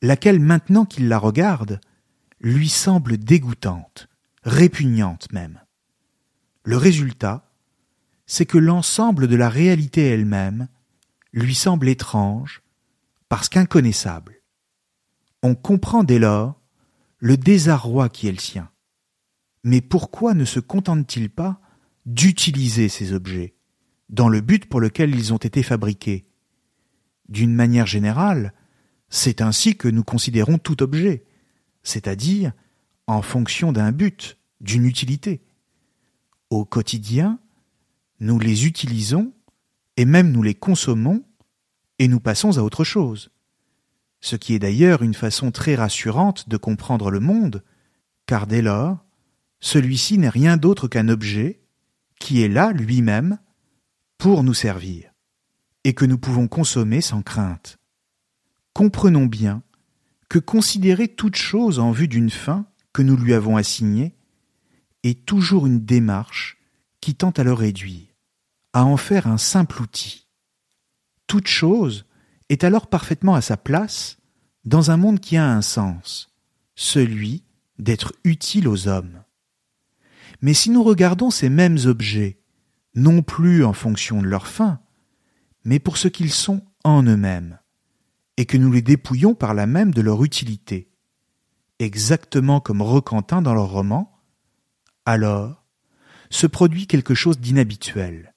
laquelle 0.02 0.40
maintenant 0.40 0.84
qu'il 0.84 1.08
la 1.08 1.18
regarde, 1.18 1.80
lui 2.40 2.68
semble 2.68 3.18
dégoûtante, 3.18 4.08
répugnante 4.42 5.32
même. 5.32 5.60
Le 6.64 6.76
résultat, 6.76 7.50
c'est 8.26 8.46
que 8.46 8.58
l'ensemble 8.58 9.26
de 9.26 9.36
la 9.36 9.48
réalité 9.48 10.06
elle-même 10.06 10.68
lui 11.32 11.54
semble 11.54 11.88
étrange, 11.88 12.62
parce 13.28 13.48
qu'inconnaissable. 13.48 14.42
On 15.42 15.54
comprend 15.54 16.04
dès 16.04 16.18
lors 16.18 16.60
le 17.18 17.36
désarroi 17.36 18.08
qui 18.08 18.28
est 18.28 18.32
le 18.32 18.38
sien. 18.38 18.70
Mais 19.64 19.80
pourquoi 19.80 20.34
ne 20.34 20.44
se 20.44 20.60
contente-t-il 20.60 21.30
pas 21.30 21.60
d'utiliser 22.06 22.88
ces 22.88 23.12
objets, 23.12 23.54
dans 24.08 24.28
le 24.28 24.40
but 24.40 24.66
pour 24.66 24.80
lequel 24.80 25.14
ils 25.14 25.32
ont 25.32 25.38
été 25.38 25.62
fabriqués? 25.62 26.26
D'une 27.28 27.54
manière 27.54 27.86
générale, 27.86 28.54
c'est 29.10 29.40
ainsi 29.40 29.76
que 29.76 29.88
nous 29.88 30.04
considérons 30.04 30.58
tout 30.58 30.82
objet, 30.82 31.24
c'est-à-dire 31.82 32.52
en 33.06 33.22
fonction 33.22 33.72
d'un 33.72 33.92
but, 33.92 34.36
d'une 34.60 34.84
utilité. 34.84 35.40
Au 36.50 36.64
quotidien, 36.64 37.38
nous 38.20 38.38
les 38.38 38.66
utilisons 38.66 39.32
et 39.96 40.04
même 40.04 40.30
nous 40.30 40.42
les 40.42 40.54
consommons 40.54 41.24
et 41.98 42.08
nous 42.08 42.20
passons 42.20 42.58
à 42.58 42.62
autre 42.62 42.84
chose. 42.84 43.30
Ce 44.20 44.36
qui 44.36 44.54
est 44.54 44.58
d'ailleurs 44.58 45.02
une 45.02 45.14
façon 45.14 45.50
très 45.50 45.74
rassurante 45.74 46.48
de 46.48 46.56
comprendre 46.56 47.10
le 47.10 47.20
monde, 47.20 47.62
car 48.26 48.46
dès 48.46 48.62
lors, 48.62 49.04
celui-ci 49.60 50.18
n'est 50.18 50.28
rien 50.28 50.56
d'autre 50.56 50.88
qu'un 50.88 51.08
objet 51.08 51.60
qui 52.18 52.42
est 52.42 52.48
là 52.48 52.72
lui-même 52.72 53.38
pour 54.18 54.42
nous 54.42 54.54
servir, 54.54 55.12
et 55.84 55.94
que 55.94 56.04
nous 56.04 56.18
pouvons 56.18 56.48
consommer 56.48 57.00
sans 57.00 57.22
crainte. 57.22 57.77
Comprenons 58.78 59.26
bien 59.26 59.64
que 60.28 60.38
considérer 60.38 61.08
toute 61.08 61.34
chose 61.34 61.80
en 61.80 61.90
vue 61.90 62.06
d'une 62.06 62.30
fin 62.30 62.64
que 62.92 63.02
nous 63.02 63.16
lui 63.16 63.34
avons 63.34 63.56
assignée 63.56 64.14
est 65.02 65.26
toujours 65.26 65.66
une 65.66 65.84
démarche 65.84 66.58
qui 67.00 67.16
tend 67.16 67.30
à 67.30 67.42
le 67.42 67.52
réduire, 67.52 68.06
à 68.72 68.84
en 68.84 68.96
faire 68.96 69.26
un 69.26 69.36
simple 69.36 69.82
outil. 69.82 70.28
Toute 71.26 71.48
chose 71.48 72.06
est 72.50 72.62
alors 72.62 72.86
parfaitement 72.86 73.34
à 73.34 73.40
sa 73.40 73.56
place 73.56 74.18
dans 74.64 74.92
un 74.92 74.96
monde 74.96 75.18
qui 75.18 75.36
a 75.36 75.50
un 75.50 75.60
sens, 75.60 76.32
celui 76.76 77.42
d'être 77.80 78.12
utile 78.22 78.68
aux 78.68 78.86
hommes. 78.86 79.24
Mais 80.40 80.54
si 80.54 80.70
nous 80.70 80.84
regardons 80.84 81.30
ces 81.32 81.48
mêmes 81.48 81.78
objets, 81.86 82.38
non 82.94 83.22
plus 83.22 83.64
en 83.64 83.72
fonction 83.72 84.22
de 84.22 84.28
leur 84.28 84.46
fin, 84.46 84.78
mais 85.64 85.80
pour 85.80 85.96
ce 85.96 86.06
qu'ils 86.06 86.32
sont 86.32 86.62
en 86.84 87.02
eux-mêmes, 87.02 87.58
et 88.38 88.46
que 88.46 88.56
nous 88.56 88.70
les 88.70 88.82
dépouillons 88.82 89.34
par 89.34 89.52
là 89.52 89.66
même 89.66 89.92
de 89.92 90.00
leur 90.00 90.22
utilité, 90.22 90.92
exactement 91.80 92.60
comme 92.60 92.80
Requentin 92.80 93.42
dans 93.42 93.52
leur 93.52 93.68
roman, 93.68 94.16
alors 95.04 95.66
se 96.30 96.46
produit 96.46 96.86
quelque 96.86 97.14
chose 97.14 97.40
d'inhabituel, 97.40 98.36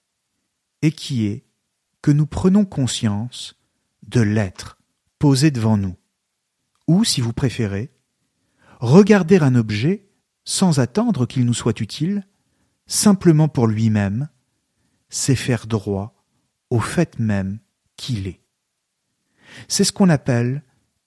et 0.81 0.91
qui 0.91 1.27
est 1.27 1.45
que 2.01 2.09
nous 2.09 2.25
prenons 2.25 2.65
conscience 2.65 3.55
de 4.01 4.21
l'être 4.21 4.79
posé 5.19 5.51
devant 5.51 5.77
nous, 5.77 5.95
ou, 6.87 7.03
si 7.03 7.21
vous 7.21 7.33
préférez, 7.33 7.93
regarder 8.79 9.37
un 9.37 9.53
objet 9.53 10.09
sans 10.45 10.79
attendre 10.79 11.27
qu'il 11.27 11.45
nous 11.45 11.53
soit 11.53 11.79
utile, 11.79 12.27
simplement 12.87 13.47
pour 13.47 13.67
lui-même, 13.67 14.29
c'est 15.09 15.35
faire 15.35 15.67
droit 15.67 16.25
au 16.71 16.79
fait 16.79 17.19
même 17.19 17.59
qu'il 17.97 18.25
est. 18.25 18.40
C'est 19.67 19.83
ce 19.83 19.91
qu'on 19.91 20.09
appelle 20.09 20.63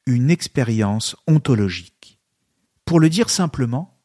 une 0.06 0.30
expérience 0.30 1.16
ontologique. 1.26 2.18
Pour 2.84 3.00
le 3.00 3.08
dire 3.08 3.30
simplement, 3.30 3.98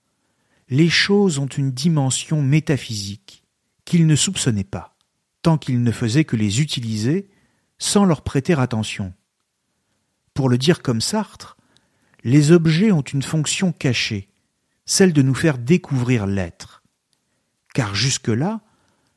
les 0.70 0.90
choses 0.90 1.40
ont 1.40 1.48
une 1.48 1.72
dimension 1.72 2.42
métaphysique 2.42 3.44
qu'ils 3.86 4.08
ne 4.08 4.16
soupçonnaient 4.16 4.64
pas, 4.64 4.96
tant 5.42 5.58
qu'ils 5.58 5.82
ne 5.82 5.92
faisaient 5.92 6.26
que 6.26 6.36
les 6.36 6.62
utiliser 6.62 7.30
sans 7.80 8.06
leur 8.06 8.22
prêter 8.22 8.54
attention. 8.54 9.14
Pour 10.34 10.48
le 10.48 10.58
dire 10.58 10.82
comme 10.82 11.02
Sartre, 11.02 11.58
les 12.24 12.52
objets 12.52 12.92
ont 12.92 13.02
une 13.02 13.24
fonction 13.24 13.72
cachée, 13.72 14.28
celle 14.86 15.14
de 15.14 15.22
nous 15.22 15.34
faire 15.34 15.58
découvrir 15.58 16.28
l'être. 16.28 16.84
Car 17.74 17.96
jusque-là, 17.96 18.62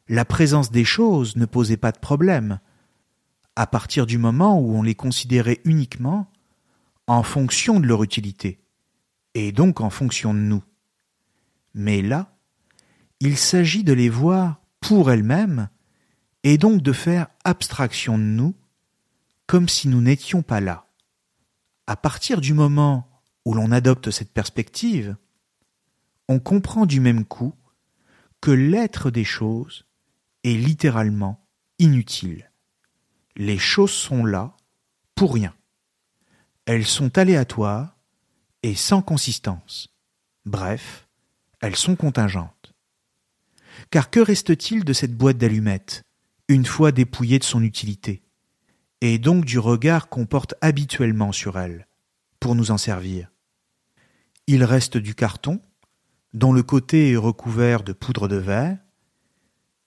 la 0.09 0.25
présence 0.25 0.71
des 0.71 0.85
choses 0.85 1.37
ne 1.37 1.47
posait 1.47 1.76
pas 1.76 1.93
de 1.93 1.99
problème, 1.99 2.61
à 3.57 3.67
partir 3.67 4.07
du 4.07 4.19
moment 4.19 4.61
où 4.61 4.77
on 4.77 4.83
les 4.83 4.95
considérait 4.95 5.61
uniquement 5.65 6.31
en 7.07 7.23
fonction 7.23 7.81
de 7.81 7.87
leur 7.87 8.03
utilité, 8.03 8.61
et 9.35 9.53
donc 9.53 9.81
en 9.81 9.91
fonction 9.91 10.33
de 10.33 10.39
nous. 10.39 10.63
Mais 11.75 12.01
là, 12.03 12.37
il 13.21 13.37
s'agit 13.37 13.85
de 13.85 13.93
les 13.93 14.09
voir 14.09 14.61
pour 14.81 15.11
elles-mêmes, 15.11 15.69
et 16.45 16.59
donc 16.59 16.83
de 16.83 16.93
faire 16.93 17.29
abstraction 17.45 18.19
de 18.19 18.25
nous, 18.25 18.55
comme 19.47 19.69
si 19.69 19.89
nous 19.89 20.01
n'étions 20.01 20.43
pas 20.43 20.61
là. 20.61 20.87
à 21.87 21.97
partir 21.97 22.41
du 22.41 22.55
moment 22.55 23.09
où 23.45 23.55
l'on 23.55 23.73
adopte 23.73 24.11
cette 24.11 24.33
perspective, 24.33 25.17
on 26.29 26.39
comprend 26.39 26.87
du 26.87 27.01
même 27.01 27.25
coup 27.25 27.55
que 28.41 28.51
l'être 28.51 29.11
des 29.11 29.25
choses 29.25 29.85
est 30.45 30.55
littéralement 30.55 31.45
inutile. 31.79 32.52
Les 33.37 33.59
choses 33.59 33.93
sont 33.93 34.25
là 34.25 34.57
pour 35.15 35.35
rien. 35.35 35.55
Elles 36.67 36.87
sont 36.87 37.17
aléatoires 37.19 37.97
et 38.62 38.75
sans 38.75 39.03
consistance. 39.03 39.89
Bref, 40.45 41.09
elles 41.61 41.77
sont 41.77 41.97
contingentes. 41.97 42.75
Car 43.91 44.11
que 44.11 44.21
reste-t-il 44.21 44.85
de 44.85 44.93
cette 44.93 45.17
boîte 45.17 45.39
d'allumettes, 45.39 46.03
une 46.49 46.67
fois 46.67 46.93
dépouillée 46.93 47.39
de 47.39 47.45
son 47.45 47.62
utilité, 47.62 48.23
et 49.01 49.19
donc 49.19 49.45
du 49.45 49.59
regard 49.59 50.09
qu'on 50.09 50.27
porte 50.27 50.55
habituellement 50.61 51.33
sur 51.33 51.59
elle, 51.59 51.89
pour 52.39 52.55
nous 52.55 52.71
en 52.71 52.79
servir? 52.79 53.31
Il 54.47 54.65
reste 54.65 54.97
du 54.97 55.15
carton, 55.15 55.61
dont 56.35 56.53
le 56.53 56.62
côté 56.62 57.12
est 57.12 57.17
recouvert 57.17 57.83
de 57.83 57.93
poudre 57.93 58.29
de 58.29 58.37
verre, 58.37 58.79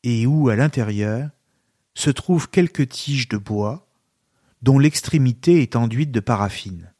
et 0.03 0.25
où, 0.25 0.49
à 0.49 0.55
l'intérieur, 0.55 1.29
se 1.95 2.09
trouvent 2.09 2.49
quelques 2.49 2.89
tiges 2.89 3.27
de 3.29 3.37
bois, 3.37 3.87
dont 4.61 4.79
l'extrémité 4.79 5.61
est 5.61 5.75
enduite 5.75 6.11
de 6.11 6.19
paraffine. 6.19 6.93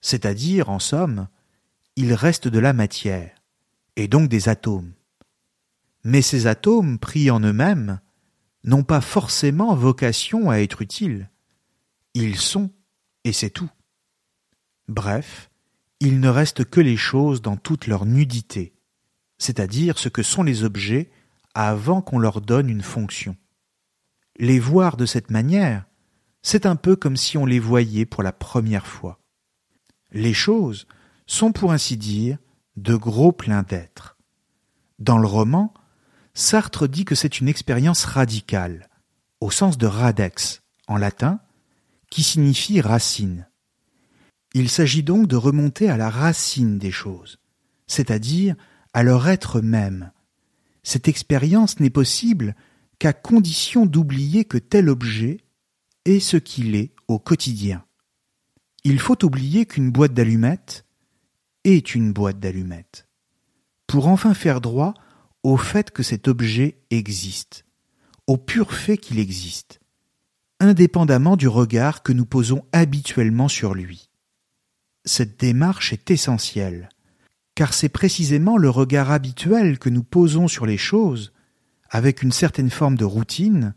C'est-à-dire, 0.00 0.68
en 0.68 0.78
somme, 0.78 1.28
il 1.96 2.12
reste 2.12 2.48
de 2.48 2.58
la 2.58 2.72
matière, 2.72 3.42
et 3.96 4.08
donc 4.08 4.28
des 4.28 4.48
atomes. 4.48 4.92
Mais 6.04 6.22
ces 6.22 6.46
atomes, 6.46 6.98
pris 6.98 7.30
en 7.30 7.40
eux-mêmes, 7.40 8.00
n'ont 8.64 8.84
pas 8.84 9.00
forcément 9.00 9.74
vocation 9.74 10.50
à 10.50 10.56
être 10.56 10.82
utiles. 10.82 11.30
Ils 12.14 12.36
sont, 12.36 12.70
et 13.24 13.32
c'est 13.32 13.50
tout. 13.50 13.70
Bref, 14.88 15.50
il 16.00 16.20
ne 16.20 16.28
reste 16.28 16.64
que 16.64 16.80
les 16.80 16.96
choses 16.96 17.42
dans 17.42 17.56
toute 17.56 17.86
leur 17.86 18.06
nudité, 18.06 18.74
c'est-à-dire 19.38 19.98
ce 19.98 20.08
que 20.08 20.22
sont 20.22 20.42
les 20.42 20.64
objets 20.64 21.10
avant 21.54 22.02
qu'on 22.02 22.18
leur 22.18 22.40
donne 22.40 22.68
une 22.68 22.82
fonction. 22.82 23.36
Les 24.38 24.58
voir 24.58 24.96
de 24.96 25.06
cette 25.06 25.30
manière, 25.30 25.86
c'est 26.42 26.66
un 26.66 26.76
peu 26.76 26.94
comme 26.94 27.16
si 27.16 27.38
on 27.38 27.46
les 27.46 27.58
voyait 27.58 28.06
pour 28.06 28.22
la 28.22 28.32
première 28.32 28.86
fois. 28.86 29.18
Les 30.12 30.34
choses 30.34 30.86
sont 31.26 31.52
pour 31.52 31.72
ainsi 31.72 31.96
dire 31.96 32.38
de 32.76 32.94
gros 32.94 33.32
pleins 33.32 33.62
d'être. 33.62 34.16
Dans 34.98 35.18
le 35.18 35.26
roman, 35.26 35.72
Sartre 36.34 36.86
dit 36.86 37.04
que 37.04 37.14
c'est 37.14 37.40
une 37.40 37.48
expérience 37.48 38.04
radicale, 38.04 38.88
au 39.40 39.50
sens 39.50 39.78
de 39.78 39.86
radex, 39.86 40.62
en 40.86 40.98
latin, 40.98 41.40
qui 42.10 42.22
signifie 42.22 42.80
racine. 42.80 43.48
Il 44.52 44.68
s'agit 44.68 45.02
donc 45.02 45.28
de 45.28 45.36
remonter 45.36 45.88
à 45.88 45.96
la 45.96 46.10
racine 46.10 46.78
des 46.78 46.90
choses, 46.90 47.38
c'est-à-dire 47.86 48.54
à 48.92 49.02
leur 49.02 49.28
être 49.28 49.60
même. 49.60 50.12
Cette 50.82 51.08
expérience 51.08 51.80
n'est 51.80 51.90
possible 51.90 52.54
qu'à 52.98 53.12
condition 53.12 53.86
d'oublier 53.86 54.44
que 54.44 54.58
tel 54.58 54.88
objet 54.88 55.38
est 56.04 56.20
ce 56.20 56.36
qu'il 56.36 56.74
est 56.74 56.92
au 57.08 57.18
quotidien. 57.18 57.84
Il 58.84 58.98
faut 59.00 59.24
oublier 59.24 59.66
qu'une 59.66 59.90
boîte 59.90 60.14
d'allumettes 60.14 60.84
est 61.64 61.94
une 61.94 62.12
boîte 62.12 62.38
d'allumettes, 62.38 63.08
pour 63.86 64.06
enfin 64.06 64.34
faire 64.34 64.60
droit 64.60 64.94
au 65.42 65.56
fait 65.56 65.90
que 65.90 66.02
cet 66.02 66.28
objet 66.28 66.78
existe, 66.90 67.64
au 68.26 68.36
pur 68.36 68.72
fait 68.72 68.96
qu'il 68.96 69.18
existe, 69.18 69.80
indépendamment 70.60 71.36
du 71.36 71.48
regard 71.48 72.02
que 72.02 72.12
nous 72.12 72.26
posons 72.26 72.64
habituellement 72.72 73.48
sur 73.48 73.74
lui. 73.74 74.10
Cette 75.04 75.38
démarche 75.38 75.92
est 75.92 76.10
essentielle, 76.10 76.88
car 77.54 77.74
c'est 77.74 77.88
précisément 77.88 78.56
le 78.56 78.70
regard 78.70 79.10
habituel 79.10 79.78
que 79.78 79.88
nous 79.88 80.04
posons 80.04 80.48
sur 80.48 80.66
les 80.66 80.78
choses, 80.78 81.32
avec 81.90 82.22
une 82.22 82.32
certaine 82.32 82.70
forme 82.70 82.96
de 82.96 83.04
routine, 83.04 83.74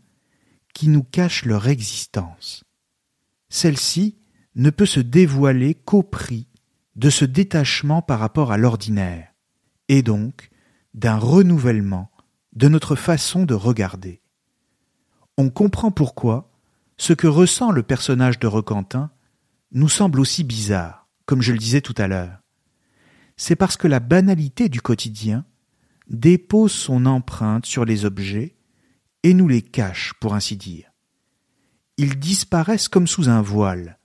qui 0.74 0.88
nous 0.88 1.02
cache 1.02 1.44
leur 1.44 1.68
existence. 1.68 2.64
Celle-ci 3.48 4.18
ne 4.54 4.70
peut 4.70 4.86
se 4.86 5.00
dévoiler 5.00 5.74
qu'au 5.74 6.02
prix 6.02 6.46
de 6.96 7.10
ce 7.10 7.24
détachement 7.24 8.02
par 8.02 8.18
rapport 8.18 8.52
à 8.52 8.56
l'ordinaire, 8.56 9.28
et 9.88 10.02
donc 10.02 10.50
d'un 10.94 11.16
renouvellement 11.16 12.10
de 12.52 12.68
notre 12.68 12.96
façon 12.96 13.44
de 13.44 13.54
regarder. 13.54 14.22
On 15.36 15.50
comprend 15.50 15.90
pourquoi 15.90 16.50
ce 16.96 17.12
que 17.12 17.26
ressent 17.26 17.70
le 17.70 17.82
personnage 17.82 18.38
de 18.38 18.46
Requentin 18.46 19.10
nous 19.72 19.88
semble 19.88 20.20
aussi 20.20 20.44
bizarre, 20.44 21.08
comme 21.26 21.42
je 21.42 21.52
le 21.52 21.58
disais 21.58 21.80
tout 21.80 21.94
à 21.96 22.08
l'heure. 22.08 22.40
C'est 23.36 23.56
parce 23.56 23.76
que 23.76 23.88
la 23.88 24.00
banalité 24.00 24.68
du 24.68 24.82
quotidien 24.82 25.46
dépose 26.10 26.72
son 26.72 27.06
empreinte 27.06 27.64
sur 27.64 27.84
les 27.84 28.04
objets 28.04 28.56
et 29.22 29.32
nous 29.32 29.48
les 29.48 29.62
cache, 29.62 30.12
pour 30.20 30.34
ainsi 30.34 30.56
dire. 30.56 30.90
Ils 31.96 32.18
disparaissent 32.18 32.88
comme 32.88 33.06
sous 33.06 33.28
un 33.28 33.42
voile, 33.42 33.98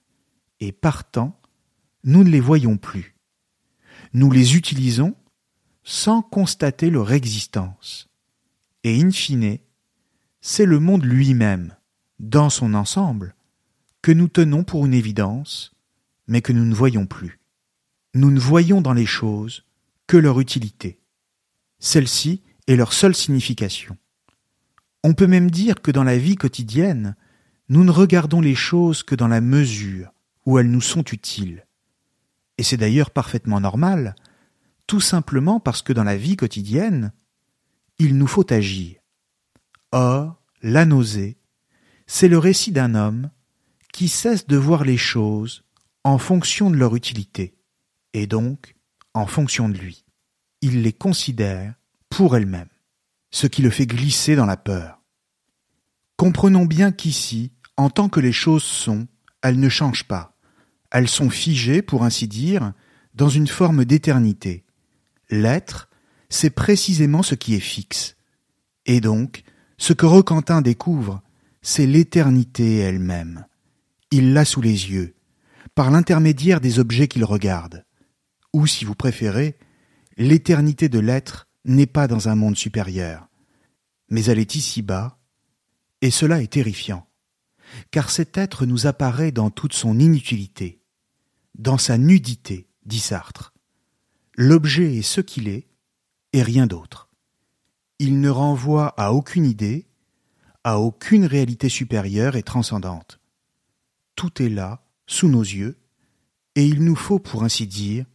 et 0.59 0.71
partant, 0.71 1.39
nous 2.03 2.23
ne 2.23 2.29
les 2.29 2.39
voyons 2.39 2.77
plus. 2.77 3.15
Nous 4.13 4.31
les 4.31 4.55
utilisons 4.55 5.15
sans 5.83 6.21
constater 6.21 6.89
leur 6.89 7.11
existence. 7.11 8.09
Et 8.83 9.01
in 9.01 9.11
fine, 9.11 9.57
c'est 10.41 10.65
le 10.65 10.79
monde 10.79 11.03
lui-même, 11.03 11.75
dans 12.19 12.49
son 12.49 12.73
ensemble, 12.73 13.35
que 14.01 14.11
nous 14.11 14.27
tenons 14.27 14.63
pour 14.63 14.85
une 14.85 14.93
évidence, 14.93 15.73
mais 16.27 16.41
que 16.41 16.53
nous 16.53 16.65
ne 16.65 16.75
voyons 16.75 17.07
plus. 17.07 17.39
Nous 18.13 18.31
ne 18.31 18.39
voyons 18.39 18.81
dans 18.81 18.93
les 18.93 19.05
choses 19.05 19.65
que 20.07 20.17
leur 20.17 20.39
utilité. 20.39 20.99
Celle-ci 21.79 22.41
est 22.67 22.75
leur 22.75 22.93
seule 22.93 23.15
signification. 23.15 23.97
On 25.03 25.13
peut 25.13 25.27
même 25.27 25.51
dire 25.51 25.81
que 25.81 25.91
dans 25.91 26.03
la 26.03 26.17
vie 26.17 26.35
quotidienne, 26.35 27.15
nous 27.69 27.83
ne 27.83 27.91
regardons 27.91 28.41
les 28.41 28.55
choses 28.55 29.03
que 29.03 29.15
dans 29.15 29.27
la 29.27 29.41
mesure 29.41 30.11
où 30.45 30.59
elles 30.59 30.69
nous 30.69 30.81
sont 30.81 31.03
utiles. 31.03 31.65
Et 32.57 32.63
c'est 32.63 32.77
d'ailleurs 32.77 33.11
parfaitement 33.11 33.59
normal, 33.59 34.15
tout 34.87 35.01
simplement 35.01 35.59
parce 35.59 35.81
que 35.81 35.93
dans 35.93 36.03
la 36.03 36.17
vie 36.17 36.37
quotidienne, 36.37 37.11
il 37.99 38.17
nous 38.17 38.27
faut 38.27 38.51
agir. 38.51 38.97
Or, 39.91 40.41
la 40.61 40.85
nausée, 40.85 41.37
c'est 42.07 42.27
le 42.27 42.37
récit 42.37 42.71
d'un 42.71 42.95
homme 42.95 43.29
qui 43.93 44.07
cesse 44.09 44.47
de 44.47 44.57
voir 44.57 44.83
les 44.83 44.97
choses 44.97 45.63
en 46.03 46.17
fonction 46.17 46.69
de 46.69 46.75
leur 46.75 46.95
utilité, 46.95 47.57
et 48.13 48.27
donc 48.27 48.75
en 49.13 49.25
fonction 49.25 49.69
de 49.69 49.77
lui. 49.77 50.04
Il 50.65 50.81
les 50.81 50.93
considère 50.93 51.75
pour 52.09 52.35
elles-mêmes, 52.35 52.73
ce 53.29 53.45
qui 53.45 53.61
le 53.61 53.69
fait 53.69 53.85
glisser 53.85 54.35
dans 54.35 54.47
la 54.47 54.57
peur. 54.57 54.99
Comprenons 56.17 56.65
bien 56.65 56.91
qu'ici, 56.91 57.51
en 57.77 57.91
tant 57.91 58.09
que 58.09 58.19
les 58.19 58.31
choses 58.31 58.63
sont, 58.63 59.05
elles 59.43 59.59
ne 59.59 59.69
changent 59.69 60.07
pas. 60.07 60.35
Elles 60.89 61.07
sont 61.07 61.29
figées, 61.29 61.83
pour 61.83 62.03
ainsi 62.03 62.27
dire, 62.27 62.73
dans 63.13 63.29
une 63.29 63.45
forme 63.45 63.85
d'éternité, 63.85 64.65
L'être, 65.29 65.87
c'est 66.29 66.49
précisément 66.49 67.21
ce 67.21 67.35
qui 67.35 67.53
est 67.53 67.59
fixe. 67.59 68.15
Et 68.87 69.01
donc, 69.01 69.43
ce 69.77 69.93
que 69.93 70.07
Roquentin 70.07 70.63
découvre, 70.63 71.21
c'est 71.61 71.85
l'éternité 71.85 72.77
elle-même. 72.79 73.45
Il 74.09 74.33
l'a 74.33 74.45
sous 74.45 74.61
les 74.61 74.89
yeux, 74.89 75.13
par 75.75 75.91
l'intermédiaire 75.91 76.59
des 76.59 76.79
objets 76.79 77.07
qu'il 77.07 77.23
regarde. 77.23 77.85
Ou, 78.51 78.65
si 78.65 78.83
vous 78.83 78.95
préférez, 78.95 79.59
l'éternité 80.17 80.89
de 80.89 80.99
l'être 80.99 81.47
n'est 81.65 81.85
pas 81.85 82.07
dans 82.07 82.29
un 82.29 82.35
monde 82.35 82.55
supérieur, 82.55 83.27
mais 84.09 84.25
elle 84.25 84.39
est 84.39 84.55
ici-bas, 84.55 85.17
et 86.01 86.11
cela 86.11 86.41
est 86.41 86.53
terrifiant, 86.53 87.07
car 87.91 88.09
cet 88.09 88.37
être 88.37 88.65
nous 88.65 88.87
apparaît 88.87 89.31
dans 89.31 89.49
toute 89.49 89.73
son 89.73 89.99
inutilité, 89.99 90.81
dans 91.55 91.77
sa 91.77 91.97
nudité, 91.97 92.67
dit 92.85 92.99
Sartre, 92.99 93.53
L'objet 94.37 94.97
est 94.97 95.01
ce 95.01 95.21
qu'il 95.21 95.47
est, 95.47 95.67
et 96.33 96.43
rien 96.43 96.67
d'autre. 96.67 97.09
Il 97.99 98.19
ne 98.19 98.29
renvoie 98.29 98.87
à 98.97 99.13
aucune 99.13 99.45
idée, 99.45 99.87
à 100.65 100.79
aucune 100.79 101.25
réalité 101.25 101.69
supérieure 101.69 102.35
et 102.35 102.43
transcendante. 102.43 103.21
Tout 104.15 104.41
est 104.41 104.49
là, 104.49 104.83
sous 105.07 105.29
nos 105.29 105.41
yeux, 105.41 105.77
et 106.55 106.65
il 106.65 106.83
nous 106.83 106.95
faut, 106.95 107.19
pour 107.19 107.43
ainsi 107.43 107.67
dire, 107.67 108.05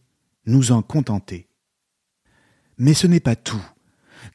nous 0.45 0.71
en 0.71 0.81
contenter. 0.83 1.50
Mais 2.81 2.95
ce 2.95 3.05
n'est 3.05 3.19
pas 3.19 3.35
tout, 3.35 3.63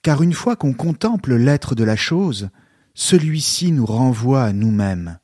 car 0.03 0.23
une 0.23 0.33
fois 0.33 0.55
qu'on 0.55 0.73
contemple 0.73 1.35
l'être 1.35 1.75
de 1.75 1.83
la 1.83 1.97
chose, 1.97 2.49
celui-ci 2.95 3.73
nous 3.73 3.85
renvoie 3.85 4.45
à 4.45 4.53
nous-mêmes. 4.53 5.19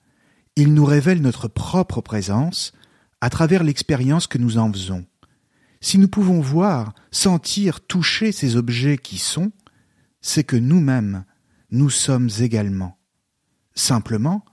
Il 0.57 0.75
nous 0.75 0.85
révèle 0.85 1.23
notre 1.23 1.47
propre 1.47 2.01
présence 2.01 2.73
à 3.21 3.31
travers 3.31 3.63
l'expérience 3.63 4.27
que 4.27 4.39
nous 4.39 4.59
en 4.59 4.73
faisons. 4.73 5.07
Si 5.81 5.99
nous 5.99 6.09
pouvons 6.09 6.41
voir, 6.41 6.95
sentir, 7.13 7.81
toucher 7.81 8.33
ces 8.33 8.57
objets 8.57 8.99
qui 8.99 9.19
sont, 9.19 9.53
c'est 10.21 10.43
que 10.43 10.57
nous-mêmes, 10.57 11.25
nous 11.71 11.91
sommes 11.91 12.29
également. 12.41 12.99
Simplement, 13.77 14.45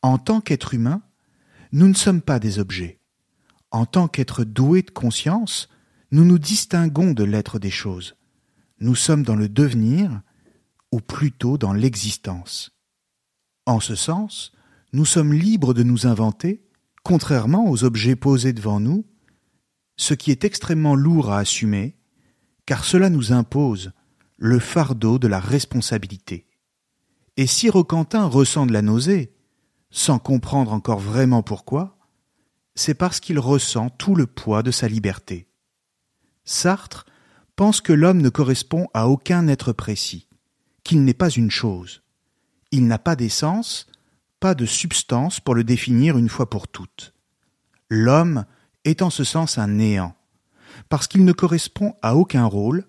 en 0.00 0.16
tant 0.16 0.40
qu'être 0.40 0.72
humain, 0.72 1.02
nous 1.72 1.88
ne 1.88 1.94
sommes 1.94 2.22
pas 2.22 2.38
des 2.38 2.58
objets. 2.58 3.00
En 3.70 3.84
tant 3.84 4.08
qu'être 4.08 4.44
doué 4.44 4.80
de 4.80 4.90
conscience, 4.90 5.68
nous 6.14 6.24
nous 6.24 6.38
distinguons 6.38 7.10
de 7.10 7.24
l'être 7.24 7.58
des 7.58 7.72
choses. 7.72 8.14
Nous 8.78 8.94
sommes 8.94 9.24
dans 9.24 9.34
le 9.34 9.48
devenir, 9.48 10.22
ou 10.92 11.00
plutôt 11.00 11.58
dans 11.58 11.72
l'existence. 11.72 12.70
En 13.66 13.80
ce 13.80 13.96
sens, 13.96 14.52
nous 14.92 15.06
sommes 15.06 15.32
libres 15.32 15.74
de 15.74 15.82
nous 15.82 16.06
inventer, 16.06 16.62
contrairement 17.02 17.68
aux 17.68 17.82
objets 17.82 18.14
posés 18.14 18.52
devant 18.52 18.78
nous, 18.78 19.04
ce 19.96 20.14
qui 20.14 20.30
est 20.30 20.44
extrêmement 20.44 20.94
lourd 20.94 21.32
à 21.32 21.38
assumer, 21.38 21.96
car 22.64 22.84
cela 22.84 23.10
nous 23.10 23.32
impose 23.32 23.90
le 24.36 24.60
fardeau 24.60 25.18
de 25.18 25.26
la 25.26 25.40
responsabilité. 25.40 26.46
Et 27.36 27.48
si 27.48 27.68
Roquentin 27.70 28.26
ressent 28.26 28.66
de 28.66 28.72
la 28.72 28.82
nausée, 28.82 29.34
sans 29.90 30.20
comprendre 30.20 30.72
encore 30.72 31.00
vraiment 31.00 31.42
pourquoi, 31.42 31.98
c'est 32.76 32.94
parce 32.94 33.18
qu'il 33.18 33.40
ressent 33.40 33.90
tout 33.90 34.14
le 34.14 34.26
poids 34.26 34.62
de 34.62 34.70
sa 34.70 34.86
liberté. 34.86 35.48
Sartre 36.44 37.06
pense 37.56 37.80
que 37.80 37.92
l'homme 37.92 38.20
ne 38.20 38.28
correspond 38.28 38.88
à 38.94 39.08
aucun 39.08 39.48
être 39.48 39.72
précis, 39.72 40.28
qu'il 40.82 41.04
n'est 41.04 41.14
pas 41.14 41.30
une 41.30 41.50
chose. 41.50 42.02
Il 42.70 42.86
n'a 42.86 42.98
pas 42.98 43.16
d'essence, 43.16 43.86
pas 44.40 44.54
de 44.54 44.66
substance 44.66 45.40
pour 45.40 45.54
le 45.54 45.64
définir 45.64 46.18
une 46.18 46.28
fois 46.28 46.50
pour 46.50 46.68
toutes. 46.68 47.14
L'homme 47.88 48.44
est 48.84 49.02
en 49.02 49.10
ce 49.10 49.24
sens 49.24 49.58
un 49.58 49.68
néant, 49.68 50.14
parce 50.88 51.06
qu'il 51.06 51.24
ne 51.24 51.32
correspond 51.32 51.94
à 52.02 52.16
aucun 52.16 52.44
rôle, 52.44 52.84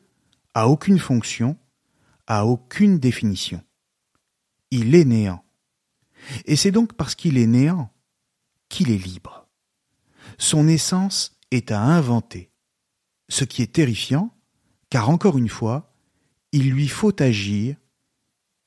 à 0.53 0.67
aucune 0.67 0.99
fonction, 0.99 1.57
à 2.27 2.45
aucune 2.45 2.97
définition. 2.97 3.61
Il 4.71 4.95
est 4.95 5.05
néant. 5.05 5.43
Et 6.45 6.55
c'est 6.55 6.71
donc 6.71 6.93
parce 6.93 7.15
qu'il 7.15 7.37
est 7.37 7.47
néant 7.47 7.91
qu'il 8.67 8.89
est 8.89 8.97
libre. 8.97 9.47
Son 10.37 10.67
essence 10.67 11.39
est 11.51 11.71
à 11.71 11.81
inventer, 11.81 12.49
ce 13.29 13.43
qui 13.43 13.61
est 13.61 13.73
terrifiant, 13.73 14.33
car 14.89 15.09
encore 15.09 15.37
une 15.37 15.49
fois, 15.49 15.93
il 16.51 16.71
lui 16.71 16.87
faut 16.87 17.21
agir 17.21 17.75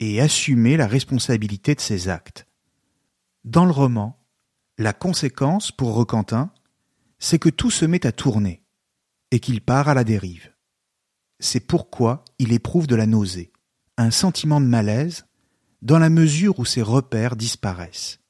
et 0.00 0.20
assumer 0.20 0.76
la 0.76 0.86
responsabilité 0.86 1.74
de 1.74 1.80
ses 1.80 2.08
actes. 2.08 2.46
Dans 3.44 3.64
le 3.64 3.70
roman, 3.70 4.18
la 4.76 4.92
conséquence 4.92 5.72
pour 5.72 5.94
Requentin, 5.94 6.52
c'est 7.18 7.38
que 7.38 7.48
tout 7.48 7.70
se 7.70 7.84
met 7.84 8.06
à 8.06 8.12
tourner 8.12 8.62
et 9.30 9.40
qu'il 9.40 9.60
part 9.60 9.88
à 9.88 9.94
la 9.94 10.04
dérive. 10.04 10.52
C'est 11.40 11.60
pourquoi 11.60 12.24
il 12.38 12.52
éprouve 12.52 12.86
de 12.86 12.96
la 12.96 13.06
nausée, 13.06 13.52
un 13.96 14.10
sentiment 14.10 14.60
de 14.60 14.66
malaise, 14.66 15.26
dans 15.82 15.98
la 15.98 16.10
mesure 16.10 16.58
où 16.58 16.64
ses 16.64 16.82
repères 16.82 17.36
disparaissent. 17.36 18.20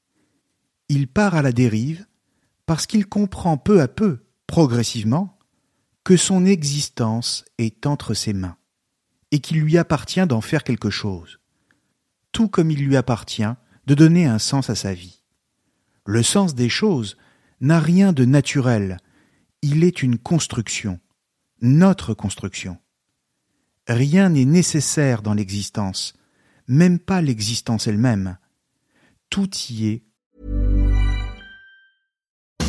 Il 0.88 1.08
part 1.08 1.34
à 1.34 1.42
la 1.42 1.52
dérive 1.52 2.06
parce 2.66 2.86
qu'il 2.86 3.06
comprend 3.06 3.56
peu 3.56 3.80
à 3.80 3.88
peu, 3.88 4.26
progressivement, 4.46 5.37
que 6.08 6.16
son 6.16 6.46
existence 6.46 7.44
est 7.58 7.84
entre 7.84 8.14
ses 8.14 8.32
mains, 8.32 8.56
et 9.30 9.40
qu'il 9.40 9.60
lui 9.60 9.76
appartient 9.76 10.26
d'en 10.26 10.40
faire 10.40 10.64
quelque 10.64 10.88
chose, 10.88 11.38
tout 12.32 12.48
comme 12.48 12.70
il 12.70 12.82
lui 12.82 12.96
appartient 12.96 13.52
de 13.86 13.94
donner 13.94 14.24
un 14.24 14.38
sens 14.38 14.70
à 14.70 14.74
sa 14.74 14.94
vie. 14.94 15.22
Le 16.06 16.22
sens 16.22 16.54
des 16.54 16.70
choses 16.70 17.18
n'a 17.60 17.78
rien 17.78 18.14
de 18.14 18.24
naturel, 18.24 18.96
il 19.60 19.84
est 19.84 20.02
une 20.02 20.16
construction, 20.16 20.98
notre 21.60 22.14
construction. 22.14 22.78
Rien 23.86 24.30
n'est 24.30 24.46
nécessaire 24.46 25.20
dans 25.20 25.34
l'existence, 25.34 26.14
même 26.68 26.98
pas 26.98 27.20
l'existence 27.20 27.86
elle-même. 27.86 28.38
Tout 29.28 29.50
y 29.68 29.88
est 29.88 30.04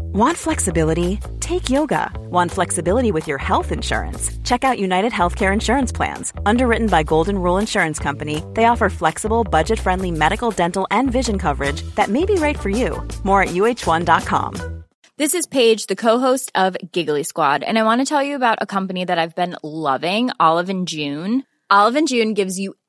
Want 0.00 0.36
flexibility? 0.36 1.18
Take 1.40 1.70
yoga. 1.70 2.10
Want 2.30 2.50
flexibility 2.50 3.12
with 3.12 3.26
your 3.26 3.38
health 3.38 3.72
insurance? 3.72 4.30
Check 4.44 4.64
out 4.64 4.78
United 4.78 5.12
Healthcare 5.12 5.52
Insurance 5.52 5.92
Plans. 5.92 6.32
Underwritten 6.46 6.88
by 6.88 7.02
Golden 7.02 7.38
Rule 7.38 7.58
Insurance 7.58 7.98
Company, 7.98 8.42
they 8.54 8.64
offer 8.66 8.88
flexible, 8.90 9.44
budget 9.44 9.78
friendly 9.78 10.10
medical, 10.10 10.50
dental, 10.50 10.86
and 10.90 11.10
vision 11.10 11.38
coverage 11.38 11.82
that 11.94 12.08
may 12.08 12.24
be 12.24 12.34
right 12.34 12.58
for 12.58 12.70
you. 12.70 13.06
More 13.24 13.42
at 13.42 13.50
uh1.com. 13.50 14.84
This 15.16 15.34
is 15.34 15.46
Paige, 15.46 15.86
the 15.86 15.96
co-host 15.96 16.52
of 16.54 16.76
Giggly 16.92 17.24
Squad, 17.24 17.64
and 17.64 17.76
I 17.76 17.82
want 17.82 18.00
to 18.00 18.04
tell 18.04 18.22
you 18.22 18.36
about 18.36 18.58
a 18.60 18.66
company 18.66 19.04
that 19.04 19.18
I've 19.18 19.34
been 19.34 19.56
loving, 19.64 20.30
Olive 20.38 20.68
and 20.68 20.86
June. 20.86 21.44
Olive 21.70 21.96
and 21.96 22.08
June 22.08 22.34
gives 22.34 22.58
you 22.58 22.74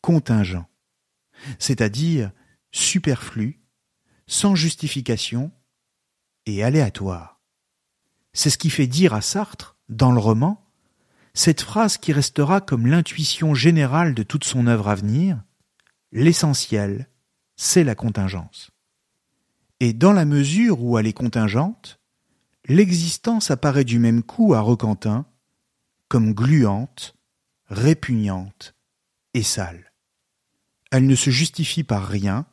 Contingent, 0.00 0.66
c'est-à-dire 1.58 2.32
superflu, 2.72 3.60
sans 4.26 4.54
justification 4.54 5.52
et 6.46 6.62
aléatoire. 6.62 7.40
C'est 8.32 8.50
ce 8.50 8.58
qui 8.58 8.70
fait 8.70 8.86
dire 8.86 9.14
à 9.14 9.20
Sartre, 9.20 9.76
dans 9.88 10.12
le 10.12 10.20
roman, 10.20 10.64
cette 11.34 11.60
phrase 11.60 11.98
qui 11.98 12.12
restera 12.12 12.60
comme 12.60 12.86
l'intuition 12.86 13.54
générale 13.54 14.14
de 14.14 14.22
toute 14.22 14.44
son 14.44 14.66
œuvre 14.66 14.88
à 14.88 14.94
venir, 14.94 15.42
l'essentiel, 16.12 17.08
c'est 17.56 17.84
la 17.84 17.94
contingence. 17.94 18.70
Et 19.80 19.92
dans 19.92 20.12
la 20.12 20.24
mesure 20.24 20.82
où 20.82 20.98
elle 20.98 21.06
est 21.06 21.12
contingente, 21.12 22.00
l'existence 22.66 23.50
apparaît 23.50 23.84
du 23.84 23.98
même 23.98 24.22
coup 24.22 24.54
à 24.54 24.60
Roquentin 24.60 25.26
comme 26.08 26.34
gluante, 26.34 27.16
répugnante 27.66 28.74
et 29.34 29.42
sale. 29.42 29.89
Elle 30.90 31.06
ne 31.06 31.14
se 31.14 31.30
justifie 31.30 31.84
par 31.84 32.06
rien, 32.06 32.46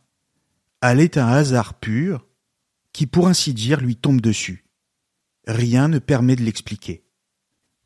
elle 0.81 0.99
est 0.99 1.17
un 1.17 1.27
hasard 1.27 1.73
pur 1.75 2.27
qui, 2.93 3.07
pour 3.07 3.27
ainsi 3.27 3.53
dire, 3.53 3.81
lui 3.81 3.95
tombe 3.95 4.21
dessus. 4.21 4.65
Rien 5.47 5.87
ne 5.87 5.99
permet 5.99 6.35
de 6.35 6.43
l'expliquer. 6.43 7.03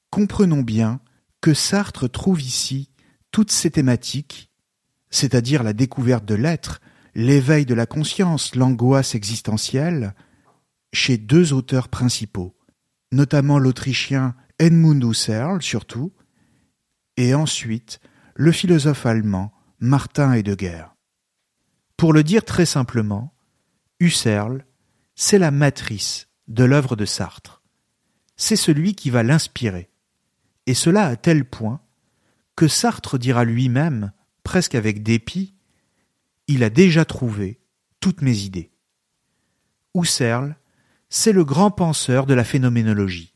Comprenons 0.09 0.61
bien 0.61 0.99
que 1.39 1.53
Sartre 1.53 2.09
trouve 2.09 2.41
ici 2.41 2.89
toutes 3.31 3.51
ces 3.51 3.71
thématiques, 3.71 4.51
c'est-à-dire 5.09 5.63
la 5.63 5.73
découverte 5.73 6.25
de 6.25 6.35
l'être, 6.35 6.81
l'éveil 7.15 7.65
de 7.65 7.73
la 7.73 7.85
conscience, 7.85 8.55
l'angoisse 8.55 9.15
existentielle, 9.15 10.15
chez 10.93 11.17
deux 11.17 11.53
auteurs 11.53 11.87
principaux, 11.87 12.57
notamment 13.11 13.57
l'Autrichien 13.57 14.35
Edmund 14.59 15.03
Husserl 15.03 15.61
surtout, 15.61 16.13
et 17.15 17.33
ensuite 17.33 17.99
le 18.35 18.51
philosophe 18.51 19.05
allemand 19.05 19.53
Martin 19.83 20.31
Heidegger. 20.31 20.85
Pour 21.97 22.13
le 22.13 22.21
dire 22.21 22.45
très 22.45 22.67
simplement, 22.67 23.33
Husserl, 23.99 24.63
c'est 25.15 25.39
la 25.39 25.49
matrice 25.49 26.27
de 26.47 26.63
l'œuvre 26.63 26.95
de 26.95 27.05
Sartre. 27.05 27.63
C'est 28.35 28.55
celui 28.55 28.93
qui 28.93 29.09
va 29.09 29.23
l'inspirer. 29.23 29.89
Et 30.67 30.75
cela 30.75 31.07
à 31.07 31.15
tel 31.15 31.45
point 31.45 31.81
que 32.55 32.67
Sartre 32.67 33.17
dira 33.17 33.43
lui-même, 33.43 34.11
presque 34.43 34.75
avec 34.75 35.01
dépit, 35.01 35.55
il 36.45 36.63
a 36.63 36.69
déjà 36.69 37.03
trouvé 37.03 37.59
toutes 37.99 38.21
mes 38.21 38.37
idées. 38.37 38.71
Husserl, 39.95 40.57
c'est 41.09 41.33
le 41.33 41.43
grand 41.43 41.71
penseur 41.71 42.27
de 42.27 42.35
la 42.35 42.43
phénoménologie, 42.43 43.33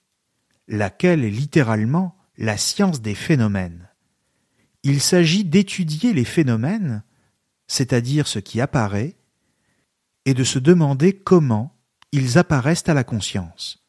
laquelle 0.68 1.24
est 1.24 1.32
littéralement 1.32 2.16
la 2.38 2.56
science 2.56 3.02
des 3.02 3.16
phénomènes. 3.16 3.85
Il 4.86 5.02
s'agit 5.02 5.44
d'étudier 5.44 6.14
les 6.14 6.24
phénomènes, 6.24 7.04
c'est-à-dire 7.66 8.28
ce 8.28 8.38
qui 8.38 8.62
apparaît, 8.62 9.16
et 10.26 10.36
de 10.36 10.44
se 10.44 10.60
demander 10.60 11.12
comment 11.12 11.76
ils 12.12 12.38
apparaissent 12.38 12.88
à 12.88 12.94
la 12.94 13.04
conscience. 13.04 13.84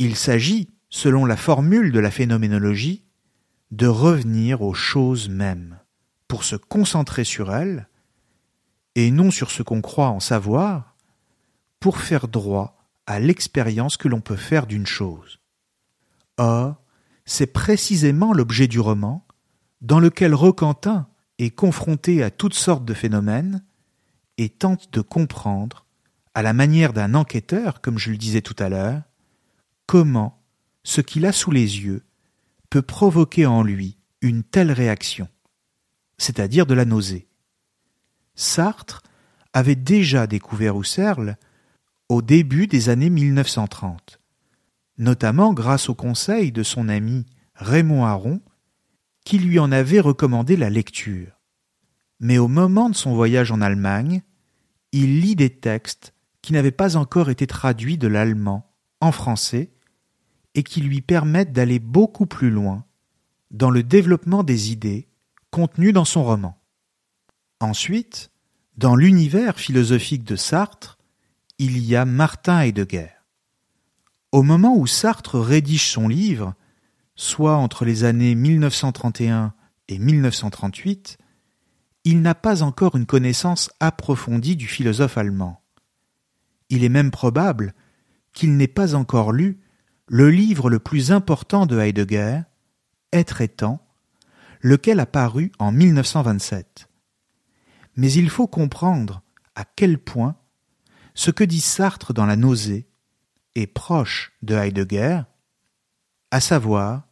Il 0.00 0.16
s'agit, 0.16 0.70
selon 0.90 1.24
la 1.24 1.36
formule 1.36 1.92
de 1.92 2.00
la 2.00 2.10
phénoménologie, 2.10 3.04
de 3.70 3.86
revenir 3.86 4.62
aux 4.62 4.74
choses 4.74 5.28
mêmes, 5.28 5.78
pour 6.26 6.42
se 6.42 6.56
concentrer 6.56 7.22
sur 7.22 7.54
elles, 7.54 7.88
et 8.96 9.12
non 9.12 9.30
sur 9.30 9.52
ce 9.52 9.62
qu'on 9.62 9.82
croit 9.82 10.08
en 10.08 10.18
savoir, 10.18 10.96
pour 11.78 11.98
faire 11.98 12.26
droit 12.26 12.76
à 13.06 13.20
l'expérience 13.20 13.96
que 13.96 14.08
l'on 14.08 14.20
peut 14.20 14.34
faire 14.34 14.66
d'une 14.66 14.84
chose. 14.84 15.38
Or, 16.38 16.82
c'est 17.24 17.46
précisément 17.46 18.32
l'objet 18.32 18.66
du 18.66 18.80
roman, 18.80 19.24
dans 19.82 19.98
lequel 19.98 20.32
Roquentin 20.32 21.08
est 21.38 21.50
confronté 21.50 22.22
à 22.22 22.30
toutes 22.30 22.54
sortes 22.54 22.84
de 22.84 22.94
phénomènes 22.94 23.64
et 24.38 24.48
tente 24.48 24.92
de 24.92 25.00
comprendre, 25.00 25.84
à 26.34 26.42
la 26.42 26.52
manière 26.52 26.92
d'un 26.92 27.14
enquêteur, 27.14 27.80
comme 27.80 27.98
je 27.98 28.10
le 28.10 28.16
disais 28.16 28.40
tout 28.40 28.56
à 28.58 28.68
l'heure, 28.68 29.02
comment 29.86 30.40
ce 30.84 31.00
qu'il 31.00 31.26
a 31.26 31.32
sous 31.32 31.50
les 31.50 31.80
yeux 31.80 32.02
peut 32.70 32.80
provoquer 32.80 33.44
en 33.44 33.62
lui 33.62 33.98
une 34.22 34.44
telle 34.44 34.72
réaction, 34.72 35.28
c'est-à-dire 36.16 36.64
de 36.64 36.74
la 36.74 36.84
nausée. 36.84 37.28
Sartre 38.34 39.02
avait 39.52 39.74
déjà 39.74 40.26
découvert 40.26 40.80
Husserl 40.80 41.36
au 42.08 42.22
début 42.22 42.66
des 42.66 42.88
années 42.88 43.10
1930, 43.10 44.20
notamment 44.96 45.52
grâce 45.52 45.88
au 45.88 45.94
conseil 45.94 46.52
de 46.52 46.62
son 46.62 46.88
ami 46.88 47.26
Raymond 47.56 48.04
Aron, 48.04 48.40
qui 49.24 49.38
lui 49.38 49.58
en 49.58 49.72
avait 49.72 50.00
recommandé 50.00 50.56
la 50.56 50.70
lecture. 50.70 51.40
Mais 52.20 52.38
au 52.38 52.48
moment 52.48 52.90
de 52.90 52.94
son 52.94 53.14
voyage 53.14 53.50
en 53.50 53.60
Allemagne, 53.60 54.22
il 54.92 55.20
lit 55.20 55.36
des 55.36 55.50
textes 55.50 56.14
qui 56.42 56.52
n'avaient 56.52 56.70
pas 56.70 56.96
encore 56.96 57.30
été 57.30 57.46
traduits 57.46 57.98
de 57.98 58.08
l'allemand 58.08 58.70
en 59.00 59.12
français 59.12 59.70
et 60.54 60.62
qui 60.62 60.80
lui 60.80 61.00
permettent 61.00 61.52
d'aller 61.52 61.78
beaucoup 61.78 62.26
plus 62.26 62.50
loin 62.50 62.84
dans 63.50 63.70
le 63.70 63.82
développement 63.82 64.42
des 64.42 64.70
idées 64.72 65.08
contenues 65.50 65.92
dans 65.92 66.04
son 66.04 66.24
roman. 66.24 66.58
Ensuite, 67.60 68.30
dans 68.76 68.96
l'univers 68.96 69.58
philosophique 69.58 70.24
de 70.24 70.36
Sartre, 70.36 70.98
il 71.58 71.78
y 71.78 71.94
a 71.94 72.04
Martin 72.04 72.60
Heidegger. 72.60 73.10
Au 74.32 74.42
moment 74.42 74.76
où 74.76 74.86
Sartre 74.86 75.38
rédige 75.38 75.90
son 75.90 76.08
livre, 76.08 76.54
soit 77.22 77.56
entre 77.56 77.84
les 77.84 78.02
années 78.02 78.34
1931 78.34 79.54
et 79.86 79.98
1938, 79.98 81.18
il 82.04 82.20
n'a 82.20 82.34
pas 82.34 82.64
encore 82.64 82.96
une 82.96 83.06
connaissance 83.06 83.70
approfondie 83.78 84.56
du 84.56 84.66
philosophe 84.66 85.16
allemand. 85.16 85.62
Il 86.68 86.82
est 86.82 86.88
même 86.88 87.12
probable 87.12 87.74
qu'il 88.32 88.56
n'ait 88.56 88.66
pas 88.66 88.96
encore 88.96 89.30
lu 89.30 89.60
le 90.08 90.30
livre 90.30 90.68
le 90.68 90.80
plus 90.80 91.12
important 91.12 91.64
de 91.64 91.78
Heidegger, 91.78 92.40
Être 93.12 93.40
étant, 93.40 93.86
lequel 94.60 94.98
a 94.98 95.06
paru 95.06 95.52
en 95.60 95.70
1927. 95.70 96.88
Mais 97.94 98.12
il 98.12 98.30
faut 98.30 98.48
comprendre 98.48 99.22
à 99.54 99.64
quel 99.64 99.98
point 99.98 100.34
ce 101.14 101.30
que 101.30 101.44
dit 101.44 101.60
Sartre 101.60 102.12
dans 102.12 102.26
la 102.26 102.36
nausée 102.36 102.88
est 103.54 103.68
proche 103.68 104.32
de 104.42 104.56
Heidegger, 104.56 105.20
à 106.32 106.40
savoir 106.40 107.06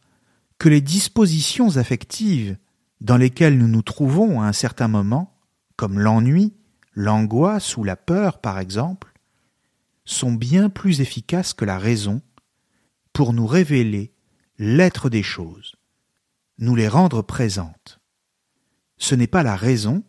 que 0.61 0.69
les 0.69 0.81
dispositions 0.81 1.77
affectives 1.77 2.55
dans 2.99 3.17
lesquelles 3.17 3.57
nous 3.57 3.67
nous 3.67 3.81
trouvons 3.81 4.41
à 4.41 4.45
un 4.45 4.53
certain 4.53 4.87
moment, 4.87 5.35
comme 5.75 5.97
l'ennui, 5.97 6.53
l'angoisse 6.93 7.77
ou 7.77 7.83
la 7.83 7.95
peur 7.95 8.39
par 8.39 8.59
exemple, 8.59 9.11
sont 10.05 10.31
bien 10.31 10.69
plus 10.69 11.01
efficaces 11.01 11.55
que 11.55 11.65
la 11.65 11.79
raison 11.79 12.21
pour 13.11 13.33
nous 13.33 13.47
révéler 13.47 14.13
l'être 14.59 15.09
des 15.09 15.23
choses, 15.23 15.77
nous 16.59 16.75
les 16.75 16.87
rendre 16.87 17.23
présentes. 17.23 17.99
Ce 18.99 19.15
n'est 19.15 19.25
pas 19.25 19.41
la 19.41 19.55
raison 19.55 20.03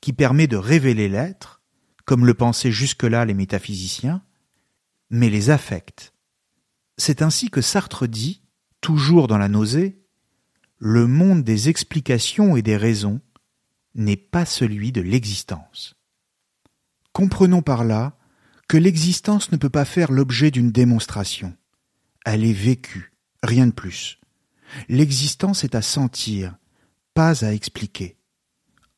qui 0.00 0.12
permet 0.12 0.48
de 0.48 0.56
révéler 0.56 1.08
l'être, 1.08 1.62
comme 2.04 2.26
le 2.26 2.34
pensaient 2.34 2.72
jusque-là 2.72 3.26
les 3.26 3.34
métaphysiciens, 3.34 4.24
mais 5.08 5.30
les 5.30 5.50
affects. 5.50 6.12
C'est 6.96 7.22
ainsi 7.22 7.48
que 7.48 7.60
Sartre 7.60 8.08
dit, 8.08 8.43
toujours 8.84 9.28
dans 9.28 9.38
la 9.38 9.48
nausée, 9.48 9.98
le 10.78 11.06
monde 11.06 11.42
des 11.42 11.70
explications 11.70 12.54
et 12.54 12.60
des 12.60 12.76
raisons 12.76 13.22
n'est 13.94 14.18
pas 14.18 14.44
celui 14.44 14.92
de 14.92 15.00
l'existence. 15.00 15.96
Comprenons 17.14 17.62
par 17.62 17.84
là 17.84 18.18
que 18.68 18.76
l'existence 18.76 19.50
ne 19.52 19.56
peut 19.56 19.70
pas 19.70 19.86
faire 19.86 20.12
l'objet 20.12 20.50
d'une 20.50 20.70
démonstration. 20.70 21.56
Elle 22.26 22.44
est 22.44 22.52
vécue, 22.52 23.14
rien 23.42 23.68
de 23.68 23.72
plus. 23.72 24.20
L'existence 24.90 25.64
est 25.64 25.74
à 25.74 25.80
sentir, 25.80 26.54
pas 27.14 27.42
à 27.42 27.54
expliquer. 27.54 28.18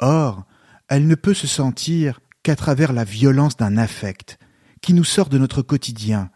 Or, 0.00 0.46
elle 0.88 1.06
ne 1.06 1.14
peut 1.14 1.34
se 1.34 1.46
sentir 1.46 2.18
qu'à 2.42 2.56
travers 2.56 2.92
la 2.92 3.04
violence 3.04 3.56
d'un 3.56 3.76
affect, 3.76 4.40
qui 4.82 4.94
nous 4.94 5.04
sort 5.04 5.28
de 5.28 5.38
notre 5.38 5.62
quotidien, 5.62 6.32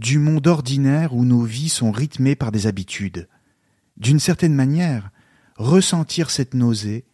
du 0.00 0.18
monde 0.18 0.46
ordinaire 0.46 1.14
où 1.14 1.26
nos 1.26 1.42
vies 1.42 1.68
sont 1.68 1.92
rythmées 1.92 2.34
par 2.34 2.52
des 2.52 2.66
habitudes. 2.66 3.28
D'une 3.98 4.18
certaine 4.18 4.54
manière, 4.54 5.10
ressentir 5.56 6.30
cette 6.30 6.54
nausée, 6.54 7.04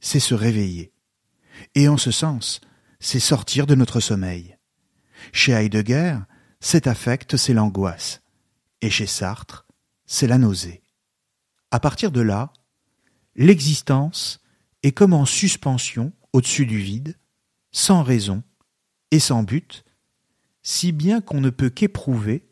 c'est 0.00 0.20
se 0.20 0.34
réveiller. 0.34 0.92
Et 1.74 1.88
en 1.88 1.96
ce 1.96 2.10
sens, 2.10 2.60
c'est 3.00 3.20
sortir 3.20 3.66
de 3.66 3.74
notre 3.74 4.00
sommeil. 4.00 4.58
Chez 5.32 5.52
Heidegger, 5.52 6.18
cet 6.60 6.86
affect, 6.86 7.38
c'est 7.38 7.54
l'angoisse. 7.54 8.20
Et 8.82 8.90
chez 8.90 9.06
Sartre, 9.06 9.66
c'est 10.04 10.26
la 10.26 10.36
nausée. 10.36 10.82
À 11.70 11.80
partir 11.80 12.12
de 12.12 12.20
là, 12.20 12.52
l'existence 13.34 14.40
est 14.82 14.92
comme 14.92 15.14
en 15.14 15.24
suspension 15.24 16.12
au-dessus 16.34 16.66
du 16.66 16.80
vide, 16.80 17.16
sans 17.72 18.02
raison 18.02 18.42
et 19.10 19.20
sans 19.20 19.42
but, 19.42 19.85
si 20.68 20.90
bien 20.90 21.20
qu'on 21.20 21.40
ne 21.40 21.50
peut 21.50 21.70
qu'éprouver, 21.70 22.44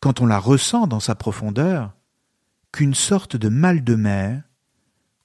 quand 0.00 0.22
on 0.22 0.26
la 0.26 0.38
ressent 0.38 0.86
dans 0.86 0.98
sa 0.98 1.14
profondeur, 1.14 1.94
qu'une 2.72 2.94
sorte 2.94 3.36
de 3.36 3.50
mal 3.50 3.84
de 3.84 3.96
mer 3.96 4.44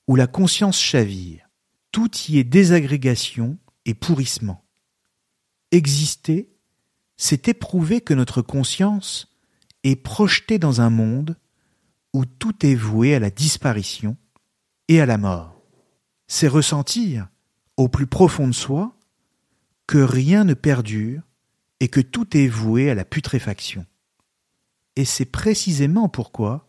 où 0.06 0.18
la 0.18 0.28
conscience 0.28 0.78
chavire. 0.78 1.50
Tout 1.94 2.12
y 2.28 2.38
est 2.38 2.44
désagrégation 2.44 3.58
et 3.86 3.94
pourrissement. 3.94 4.66
Exister, 5.72 6.50
c'est 7.16 7.48
éprouver 7.48 8.02
que 8.02 8.14
notre 8.14 8.42
conscience 8.42 9.34
est 9.86 9.96
projetée 9.96 10.60
dans 10.60 10.82
un 10.82 10.90
monde 10.90 11.38
où 12.12 12.26
tout 12.26 12.66
est 12.66 12.76
voué 12.76 13.16
à 13.16 13.20
la 13.20 13.30
disparition 13.30 14.18
et 14.90 15.00
à 15.00 15.06
la 15.06 15.18
mort. 15.18 15.62
C'est 16.28 16.50
ressentir, 16.50 17.30
au 17.78 17.88
plus 17.88 18.08
profond 18.08 18.50
de 18.50 18.54
soi, 18.54 18.94
que 19.88 20.00
rien 20.00 20.44
ne 20.44 20.54
perdure 20.54 21.22
et 21.80 21.88
que 21.88 22.02
tout 22.02 22.36
est 22.36 22.48
voué 22.48 22.90
à 22.90 22.96
la 22.96 23.06
putréfaction. 23.06 23.86
Et 24.96 25.06
c'est 25.06 25.26
précisément 25.26 26.10
pourquoi 26.10 26.68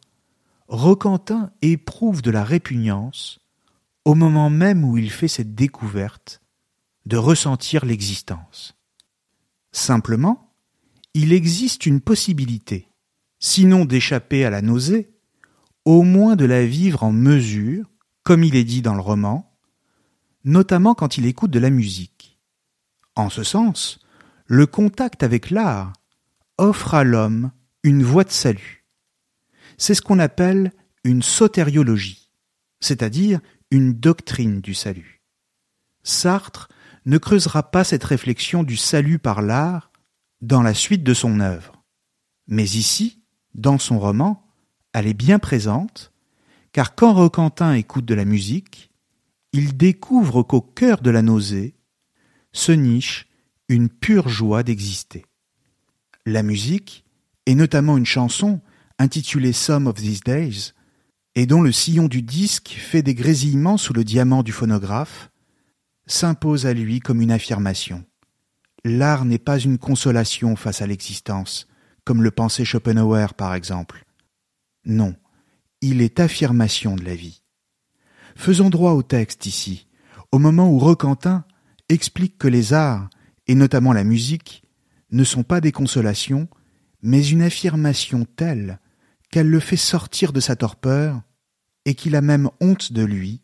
Roquentin 0.68 1.50
éprouve 1.62 2.22
de 2.22 2.30
la 2.30 2.44
répugnance 2.44 3.40
au 4.04 4.14
moment 4.14 4.50
même 4.50 4.84
où 4.84 4.96
il 4.98 5.10
fait 5.10 5.28
cette 5.28 5.54
découverte, 5.54 6.40
de 7.06 7.16
ressentir 7.16 7.84
l'existence. 7.84 8.74
Simplement, 9.72 10.52
il 11.14 11.32
existe 11.32 11.86
une 11.86 12.00
possibilité, 12.00 12.88
sinon 13.38 13.84
d'échapper 13.84 14.44
à 14.44 14.50
la 14.50 14.62
nausée, 14.62 15.10
au 15.84 16.02
moins 16.02 16.36
de 16.36 16.44
la 16.44 16.64
vivre 16.64 17.02
en 17.02 17.12
mesure, 17.12 17.90
comme 18.22 18.44
il 18.44 18.54
est 18.54 18.64
dit 18.64 18.82
dans 18.82 18.94
le 18.94 19.00
roman, 19.00 19.52
notamment 20.44 20.94
quand 20.94 21.18
il 21.18 21.26
écoute 21.26 21.50
de 21.50 21.58
la 21.58 21.70
musique. 21.70 22.38
En 23.16 23.28
ce 23.28 23.42
sens, 23.42 23.98
le 24.50 24.66
contact 24.66 25.22
avec 25.22 25.50
l'art 25.50 25.92
offre 26.58 26.94
à 26.94 27.04
l'homme 27.04 27.52
une 27.84 28.02
voie 28.02 28.24
de 28.24 28.32
salut. 28.32 28.84
C'est 29.78 29.94
ce 29.94 30.02
qu'on 30.02 30.18
appelle 30.18 30.72
une 31.04 31.22
sotériologie, 31.22 32.32
c'est-à-dire 32.80 33.38
une 33.70 33.92
doctrine 33.92 34.60
du 34.60 34.74
salut. 34.74 35.22
Sartre 36.02 36.68
ne 37.06 37.16
creusera 37.16 37.70
pas 37.70 37.84
cette 37.84 38.02
réflexion 38.02 38.64
du 38.64 38.76
salut 38.76 39.20
par 39.20 39.40
l'art 39.40 39.92
dans 40.40 40.62
la 40.62 40.74
suite 40.74 41.04
de 41.04 41.14
son 41.14 41.38
œuvre. 41.38 41.84
Mais 42.48 42.64
ici, 42.64 43.22
dans 43.54 43.78
son 43.78 44.00
roman, 44.00 44.44
elle 44.92 45.06
est 45.06 45.14
bien 45.14 45.38
présente, 45.38 46.12
car 46.72 46.96
quand 46.96 47.14
Roquentin 47.14 47.74
écoute 47.74 48.04
de 48.04 48.14
la 48.14 48.24
musique, 48.24 48.90
il 49.52 49.76
découvre 49.76 50.42
qu'au 50.42 50.60
cœur 50.60 51.02
de 51.02 51.10
la 51.10 51.22
nausée 51.22 51.76
se 52.50 52.72
niche 52.72 53.29
une 53.70 53.88
pure 53.88 54.28
joie 54.28 54.64
d'exister. 54.64 55.24
La 56.26 56.42
musique, 56.42 57.04
et 57.46 57.54
notamment 57.54 57.96
une 57.96 58.04
chanson 58.04 58.60
intitulée 58.98 59.52
Some 59.52 59.86
of 59.86 59.94
These 59.94 60.22
Days, 60.24 60.72
et 61.36 61.46
dont 61.46 61.62
le 61.62 61.70
sillon 61.70 62.08
du 62.08 62.20
disque 62.20 62.76
fait 62.76 63.02
des 63.02 63.14
grésillements 63.14 63.76
sous 63.76 63.92
le 63.92 64.02
diamant 64.02 64.42
du 64.42 64.50
phonographe, 64.50 65.30
s'impose 66.06 66.66
à 66.66 66.74
lui 66.74 66.98
comme 66.98 67.20
une 67.20 67.30
affirmation. 67.30 68.04
L'art 68.84 69.24
n'est 69.24 69.38
pas 69.38 69.60
une 69.60 69.78
consolation 69.78 70.56
face 70.56 70.82
à 70.82 70.88
l'existence, 70.88 71.68
comme 72.04 72.24
le 72.24 72.32
pensait 72.32 72.64
Schopenhauer 72.64 73.34
par 73.36 73.54
exemple. 73.54 74.04
Non, 74.84 75.14
il 75.80 76.02
est 76.02 76.18
affirmation 76.18 76.96
de 76.96 77.04
la 77.04 77.14
vie. 77.14 77.44
Faisons 78.34 78.68
droit 78.68 78.92
au 78.92 79.04
texte 79.04 79.46
ici, 79.46 79.86
au 80.32 80.40
moment 80.40 80.68
où 80.68 80.80
Roquentin 80.80 81.44
explique 81.88 82.36
que 82.36 82.48
les 82.48 82.72
arts, 82.72 83.08
et 83.50 83.56
notamment 83.56 83.92
la 83.92 84.04
musique, 84.04 84.62
ne 85.10 85.24
sont 85.24 85.42
pas 85.42 85.60
des 85.60 85.72
consolations, 85.72 86.46
mais 87.02 87.26
une 87.26 87.42
affirmation 87.42 88.24
telle 88.24 88.78
qu'elle 89.28 89.48
le 89.48 89.58
fait 89.58 89.76
sortir 89.76 90.32
de 90.32 90.38
sa 90.38 90.54
torpeur, 90.54 91.20
et 91.84 91.94
qu'il 91.94 92.14
a 92.14 92.20
même 92.20 92.48
honte 92.60 92.92
de 92.92 93.02
lui, 93.02 93.42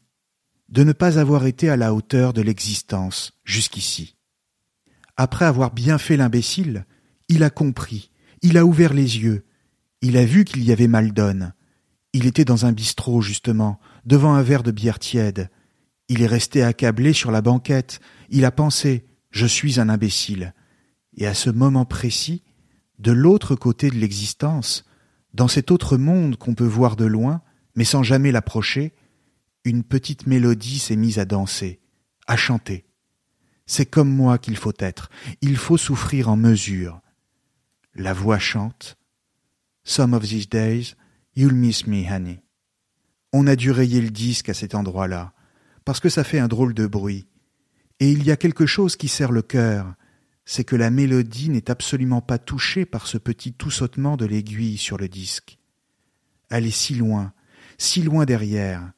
de 0.69 0.85
ne 0.85 0.93
pas 0.93 1.19
avoir 1.19 1.45
été 1.45 1.69
à 1.71 1.77
la 1.77 1.93
hauteur 1.93 2.33
de 2.33 2.41
l'existence 2.41 3.33
jusqu'ici. 3.43 4.15
Après 5.17 5.45
avoir 5.45 5.73
bien 5.73 5.99
fait 5.99 6.17
l'imbécile, 6.17 6.87
il 7.29 7.43
a 7.43 7.51
compris, 7.51 8.13
il 8.43 8.59
a 8.59 8.65
ouvert 8.65 8.95
les 8.95 9.19
yeux, 9.19 9.45
il 10.03 10.17
a 10.19 10.25
vu 10.25 10.45
qu'il 10.45 10.63
y 10.63 10.71
avait 10.71 10.87
mal 10.87 11.13
donne. 11.13 11.53
Il 12.13 12.27
était 12.27 12.45
dans 12.45 12.65
un 12.65 12.71
bistrot, 12.71 13.23
justement, 13.23 13.81
devant 14.05 14.35
un 14.35 14.43
verre 14.45 14.63
de 14.63 14.71
bière 14.71 15.01
tiède. 15.01 15.51
Il 16.09 16.23
est 16.23 16.29
resté 16.29 16.63
accablé 16.63 17.13
sur 17.13 17.33
la 17.33 17.43
banquette, 17.43 17.99
il 18.31 18.45
a 18.45 18.53
pensé 18.53 19.05
Je 19.37 19.45
suis 19.45 19.81
un 19.81 19.91
imbécile. 19.91 20.55
Et 21.19 21.27
à 21.27 21.35
ce 21.35 21.51
moment 21.51 21.85
précis, 21.85 22.43
de 22.99 23.13
l'autre 23.13 23.55
côté 23.55 23.91
de 23.91 23.97
l'existence, 23.97 24.87
dans 25.35 25.47
cet 25.47 25.71
autre 25.71 25.99
monde 25.99 26.39
qu'on 26.39 26.55
peut 26.55 26.65
voir 26.65 26.97
de 26.97 27.05
loin, 27.05 27.43
mais 27.75 27.85
sans 27.85 28.03
jamais 28.03 28.33
l'approcher, 28.33 28.95
une 29.67 29.83
petite 29.83 30.27
mélodie 30.27 30.79
s'est 30.79 30.97
mise 30.97 31.19
à 31.19 31.27
danser, 31.27 31.81
à 32.27 32.39
chanter. 32.39 32.87
C'est 33.67 33.85
comme 33.85 34.09
moi 34.09 34.39
qu'il 34.39 34.57
faut 34.57 34.73
être, 34.79 35.11
il 35.43 35.59
faut 35.59 35.77
souffrir 35.77 36.31
en 36.31 36.37
mesure. 36.39 37.03
La 37.95 38.15
voix 38.15 38.39
chante. 38.39 38.97
Some 39.85 40.15
of 40.15 40.23
these 40.23 40.49
days, 40.49 40.95
you'll 41.35 41.53
miss 41.53 41.87
me, 41.87 42.11
honey. 42.11 42.41
On 43.35 43.47
a 43.47 43.55
dû 43.55 43.71
rayer 43.71 44.01
le 44.01 44.09
disque 44.09 44.49
à 44.49 44.55
cet 44.55 44.75
endroit-là, 44.75 45.35
parce 45.85 46.01
que 46.01 46.09
ça 46.09 46.25
fait 46.25 46.39
un 46.39 46.49
drôle 46.49 46.73
de 46.73 46.87
bruit. 46.87 47.27
Et 48.01 48.11
il 48.11 48.25
y 48.25 48.31
a 48.31 48.37
quelque 48.37 48.67
chose 48.67 48.97
qui 48.97 49.09
serre 49.09 49.33
le 49.33 49.43
cœur, 49.43 49.95
c'est 50.45 50.65
que 50.65 50.77
la 50.77 50.91
mélodie 50.91 51.49
n'est 51.49 51.71
absolument 51.71 52.21
pas 52.21 52.39
touchée 52.39 52.85
par 52.85 53.07
ce 53.07 53.19
petit 53.19 53.53
tout-sautement 53.53 54.17
de 54.17 54.27
l'aiguille 54.27 54.79
sur 54.79 54.97
le 54.97 55.09
disque. 55.09 55.59
Elle 56.51 56.67
est 56.67 56.71
si 56.71 56.95
loin, 56.95 57.33
si 57.79 58.03
loin 58.03 58.25
derrière. 58.25 58.93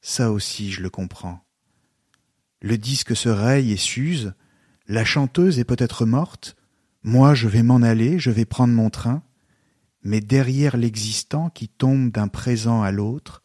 Ça 0.00 0.30
aussi 0.30 0.70
je 0.70 0.82
le 0.82 0.90
comprends. 0.90 1.44
Le 2.60 2.78
disque 2.78 3.16
se 3.16 3.28
raye 3.28 3.72
et 3.72 3.76
s'use, 3.76 4.34
la 4.86 5.04
chanteuse 5.04 5.58
est 5.58 5.64
peut-être 5.64 6.06
morte, 6.06 6.56
moi 7.02 7.34
je 7.34 7.48
vais 7.48 7.62
m'en 7.62 7.82
aller, 7.82 8.18
je 8.18 8.30
vais 8.30 8.44
prendre 8.44 8.74
mon 8.74 8.90
train, 8.90 9.22
mais 10.02 10.20
derrière 10.20 10.76
l'existant 10.76 11.50
qui 11.50 11.68
tombe 11.68 12.10
d'un 12.10 12.28
présent 12.28 12.82
à 12.82 12.90
l'autre, 12.90 13.42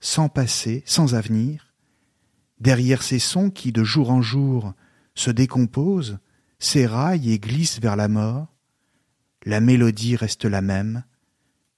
sans 0.00 0.28
passé, 0.28 0.82
sans 0.86 1.14
avenir, 1.14 1.71
derrière 2.62 3.02
ces 3.02 3.18
sons 3.18 3.50
qui 3.50 3.72
de 3.72 3.82
jour 3.82 4.10
en 4.10 4.22
jour 4.22 4.72
se 5.16 5.32
décomposent, 5.32 6.18
s'éraille 6.60 7.32
et 7.32 7.40
glisse 7.40 7.80
vers 7.80 7.96
la 7.96 8.06
mort, 8.06 8.54
la 9.44 9.60
mélodie 9.60 10.14
reste 10.14 10.44
la 10.44 10.62
même, 10.62 11.02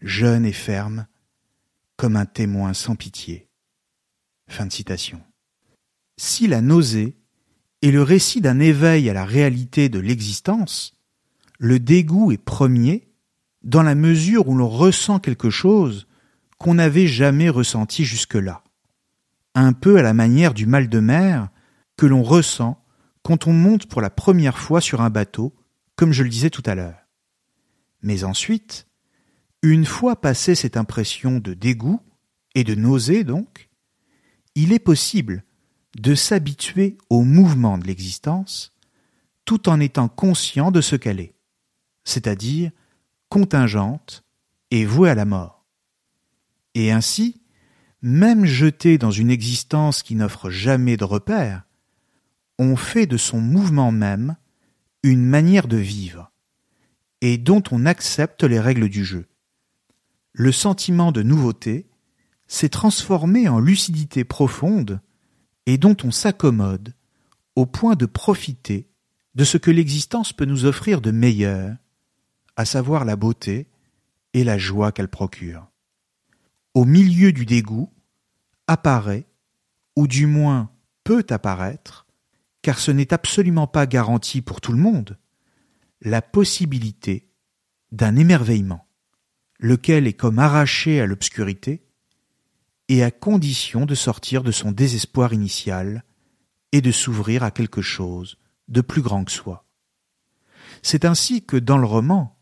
jeune 0.02 0.44
et 0.44 0.52
ferme, 0.52 1.06
comme 1.96 2.16
un 2.16 2.26
témoin 2.26 2.74
sans 2.74 2.96
pitié. 2.96 3.48
Fin 4.46 4.66
de 4.66 4.72
citation. 4.72 5.22
Si 6.18 6.46
la 6.46 6.60
nausée 6.60 7.16
est 7.80 7.90
le 7.90 8.02
récit 8.02 8.42
d'un 8.42 8.60
éveil 8.60 9.08
à 9.08 9.14
la 9.14 9.24
réalité 9.24 9.88
de 9.88 9.98
l'existence, 9.98 10.98
le 11.58 11.80
dégoût 11.80 12.30
est 12.30 12.36
premier 12.36 13.08
dans 13.62 13.82
la 13.82 13.94
mesure 13.94 14.48
où 14.48 14.54
l'on 14.54 14.68
ressent 14.68 15.18
quelque 15.18 15.48
chose 15.48 16.06
qu'on 16.58 16.74
n'avait 16.74 17.06
jamais 17.06 17.48
ressenti 17.48 18.04
jusque-là, 18.04 18.63
un 19.54 19.72
peu 19.72 19.98
à 19.98 20.02
la 20.02 20.14
manière 20.14 20.54
du 20.54 20.66
mal 20.66 20.88
de 20.88 21.00
mer 21.00 21.48
que 21.96 22.06
l'on 22.06 22.22
ressent 22.22 22.82
quand 23.22 23.46
on 23.46 23.52
monte 23.52 23.86
pour 23.86 24.00
la 24.00 24.10
première 24.10 24.58
fois 24.58 24.80
sur 24.80 25.00
un 25.00 25.10
bateau, 25.10 25.54
comme 25.96 26.12
je 26.12 26.22
le 26.22 26.28
disais 26.28 26.50
tout 26.50 26.62
à 26.66 26.74
l'heure. 26.74 26.98
Mais 28.02 28.24
ensuite, 28.24 28.86
une 29.62 29.86
fois 29.86 30.20
passée 30.20 30.54
cette 30.54 30.76
impression 30.76 31.38
de 31.38 31.54
dégoût, 31.54 32.00
et 32.54 32.64
de 32.64 32.74
nausée 32.74 33.24
donc, 33.24 33.68
il 34.54 34.72
est 34.72 34.78
possible 34.78 35.44
de 35.96 36.14
s'habituer 36.14 36.98
au 37.10 37.22
mouvement 37.22 37.78
de 37.78 37.86
l'existence 37.86 38.72
tout 39.44 39.68
en 39.68 39.80
étant 39.80 40.08
conscient 40.08 40.70
de 40.70 40.80
ce 40.80 40.96
qu'elle 40.96 41.20
est, 41.20 41.34
c'est-à-dire 42.04 42.70
contingente 43.28 44.24
et 44.70 44.84
vouée 44.84 45.10
à 45.10 45.14
la 45.14 45.24
mort. 45.24 45.66
Et 46.74 46.90
ainsi, 46.90 47.42
même 48.06 48.44
jeté 48.44 48.98
dans 48.98 49.10
une 49.10 49.30
existence 49.30 50.02
qui 50.02 50.14
n'offre 50.14 50.50
jamais 50.50 50.98
de 50.98 51.04
repères, 51.04 51.62
on 52.58 52.76
fait 52.76 53.06
de 53.06 53.16
son 53.16 53.40
mouvement 53.40 53.92
même 53.92 54.36
une 55.02 55.24
manière 55.24 55.66
de 55.66 55.78
vivre, 55.78 56.30
et 57.22 57.38
dont 57.38 57.62
on 57.70 57.86
accepte 57.86 58.44
les 58.44 58.60
règles 58.60 58.90
du 58.90 59.06
jeu. 59.06 59.24
Le 60.34 60.52
sentiment 60.52 61.12
de 61.12 61.22
nouveauté 61.22 61.86
s'est 62.46 62.68
transformé 62.68 63.48
en 63.48 63.58
lucidité 63.58 64.22
profonde 64.22 65.00
et 65.64 65.78
dont 65.78 65.96
on 66.04 66.10
s'accommode 66.10 66.92
au 67.56 67.64
point 67.64 67.94
de 67.94 68.04
profiter 68.04 68.86
de 69.34 69.44
ce 69.44 69.56
que 69.56 69.70
l'existence 69.70 70.34
peut 70.34 70.44
nous 70.44 70.66
offrir 70.66 71.00
de 71.00 71.10
meilleur, 71.10 71.74
à 72.56 72.66
savoir 72.66 73.06
la 73.06 73.16
beauté 73.16 73.66
et 74.34 74.44
la 74.44 74.58
joie 74.58 74.92
qu'elle 74.92 75.08
procure. 75.08 75.70
Au 76.74 76.84
milieu 76.84 77.32
du 77.32 77.46
dégoût 77.46 77.88
apparaît, 78.66 79.26
ou 79.96 80.06
du 80.06 80.26
moins 80.26 80.70
peut 81.04 81.26
apparaître, 81.30 82.06
car 82.62 82.78
ce 82.78 82.90
n'est 82.90 83.12
absolument 83.12 83.66
pas 83.66 83.86
garanti 83.86 84.40
pour 84.40 84.60
tout 84.60 84.72
le 84.72 84.78
monde, 84.78 85.18
la 86.00 86.22
possibilité 86.22 87.28
d'un 87.92 88.16
émerveillement, 88.16 88.86
lequel 89.58 90.06
est 90.06 90.14
comme 90.14 90.38
arraché 90.38 91.00
à 91.00 91.06
l'obscurité, 91.06 91.84
et 92.88 93.02
à 93.02 93.10
condition 93.10 93.86
de 93.86 93.94
sortir 93.94 94.42
de 94.42 94.52
son 94.52 94.72
désespoir 94.72 95.32
initial 95.32 96.04
et 96.72 96.80
de 96.80 96.92
s'ouvrir 96.92 97.42
à 97.42 97.50
quelque 97.50 97.82
chose 97.82 98.36
de 98.68 98.80
plus 98.80 99.02
grand 99.02 99.24
que 99.24 99.32
soi. 99.32 99.66
C'est 100.82 101.04
ainsi 101.04 101.44
que 101.44 101.56
dans 101.56 101.78
le 101.78 101.86
roman, 101.86 102.38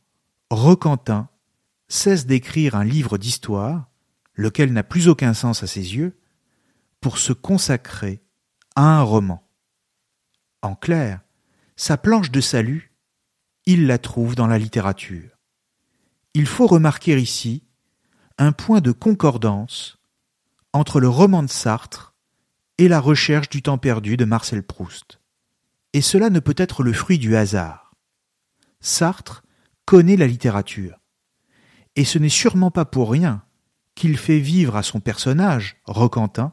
Roquentin 0.51 1.29
cesse 1.89 2.27
d'écrire 2.27 2.75
un 2.75 2.85
livre 2.85 3.19
d'histoire, 3.19 3.91
lequel 4.35 4.73
n'a 4.73 4.83
plus 4.83 5.09
aucun 5.09 5.35
sens 5.35 5.63
à 5.63 5.67
ses 5.67 5.97
yeux, 5.97 6.19
pour 7.01 7.19
se 7.19 7.33
consacrer 7.33 8.23
à 8.77 8.83
un 8.83 9.03
roman. 9.03 9.47
En 10.63 10.75
clair, 10.75 11.21
sa 11.77 11.97
planche 11.97 12.31
de 12.31 12.41
salut, 12.41 12.95
il 13.67 13.87
la 13.87 13.99
trouve 13.99 14.35
dans 14.35 14.47
la 14.47 14.59
littérature. 14.59 15.39
Il 16.35 16.47
faut 16.47 16.67
remarquer 16.67 17.21
ici 17.21 17.65
un 18.39 18.53
point 18.53 18.81
de 18.81 18.93
concordance 18.93 19.99
entre 20.73 21.01
le 21.01 21.09
roman 21.09 21.43
de 21.43 21.51
Sartre 21.51 22.15
et 22.79 22.89
la 22.89 23.01
recherche 23.01 23.49
du 23.49 23.63
temps 23.63 23.79
perdu 23.79 24.17
de 24.17 24.25
Marcel 24.25 24.63
Proust. 24.63 25.21
Et 25.93 26.01
cela 26.01 26.31
ne 26.31 26.41
peut 26.41 26.55
être 26.57 26.83
le 26.83 26.93
fruit 26.93 27.19
du 27.19 27.37
hasard. 27.37 27.95
Sartre 28.81 29.43
connaît 29.85 30.17
la 30.17 30.27
littérature. 30.27 30.99
Et 31.97 32.05
ce 32.05 32.19
n'est 32.19 32.31
sûrement 32.31 32.71
pas 32.71 32.87
pour 32.87 33.11
rien 33.11 33.45
qu'il 33.95 34.17
fait 34.17 34.39
vivre 34.39 34.77
à 34.77 34.83
son 34.83 35.01
personnage, 35.01 35.77
Roquentin, 35.85 36.53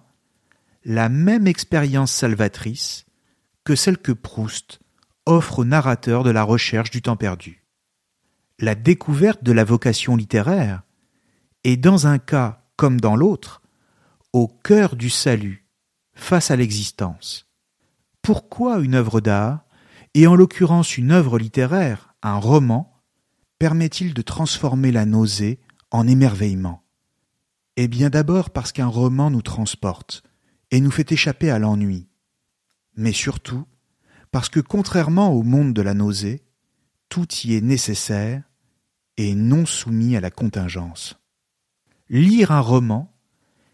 la 0.84 1.10
même 1.10 1.48
expérience 1.48 2.12
salvatrice 2.12 3.06
que 3.64 3.76
celle 3.76 3.98
que 3.98 4.12
Proust 4.12 4.80
offre 5.26 5.60
au 5.60 5.66
narrateur 5.66 6.24
de 6.24 6.32
la 6.32 6.44
recherche 6.44 6.90
du 6.90 7.02
temps 7.02 7.18
perdu. 7.18 7.66
La 8.60 8.76
découverte 8.76 9.44
de 9.44 9.52
la 9.52 9.64
vocation 9.64 10.16
littéraire 10.16 10.84
est 11.64 11.78
dans 11.78 12.08
un 12.08 12.18
cas 12.18 12.64
comme 12.76 13.00
dans 13.00 13.16
l'autre 13.16 13.62
au 14.34 14.48
cœur 14.48 14.96
du 14.96 15.10
salut 15.10 15.68
face 16.14 16.52
à 16.52 16.56
l'existence. 16.56 17.48
Pourquoi 18.22 18.80
une 18.80 18.96
œuvre 18.96 19.22
d'art, 19.22 19.66
et 20.14 20.28
en 20.28 20.36
l'occurrence 20.36 20.98
une 20.98 21.12
œuvre 21.12 21.40
littéraire, 21.40 22.14
un 22.22 22.38
roman, 22.38 23.02
permet-il 23.60 24.14
de 24.14 24.22
transformer 24.22 24.92
la 24.92 25.06
nausée 25.06 25.60
en 25.92 26.08
émerveillement? 26.08 26.84
Eh 27.82 27.88
bien 27.88 28.10
d'abord 28.10 28.50
parce 28.50 28.74
qu'un 28.74 28.88
roman 28.88 29.32
nous 29.32 29.42
transporte 29.42 30.22
et 30.70 30.82
nous 30.82 30.92
fait 30.92 31.14
échapper 31.14 31.50
à 31.50 31.60
l'ennui, 31.60 32.10
mais 32.98 33.14
surtout 33.14 33.66
parce 34.32 34.50
que 34.50 34.60
contrairement 34.60 35.32
au 35.32 35.44
monde 35.44 35.74
de 35.74 35.82
la 35.82 35.94
nausée, 35.94 36.44
tout 37.08 37.26
y 37.46 37.56
est 37.56 37.62
nécessaire 37.62 38.44
et 39.16 39.34
non 39.34 39.66
soumis 39.66 40.18
à 40.18 40.20
la 40.20 40.30
contingence. 40.30 41.22
Lire 42.10 42.52
un 42.52 42.60
roman, 42.60 43.18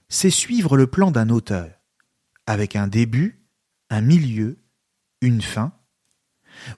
c'est 0.07 0.29
suivre 0.29 0.77
le 0.77 0.85
plan 0.85 1.09
d'un 1.09 1.29
auteur, 1.29 1.71
avec 2.45 2.75
un 2.75 2.87
début, 2.87 3.43
un 3.89 4.01
milieu, 4.01 4.59
une 5.21 5.41
fin, 5.41 5.73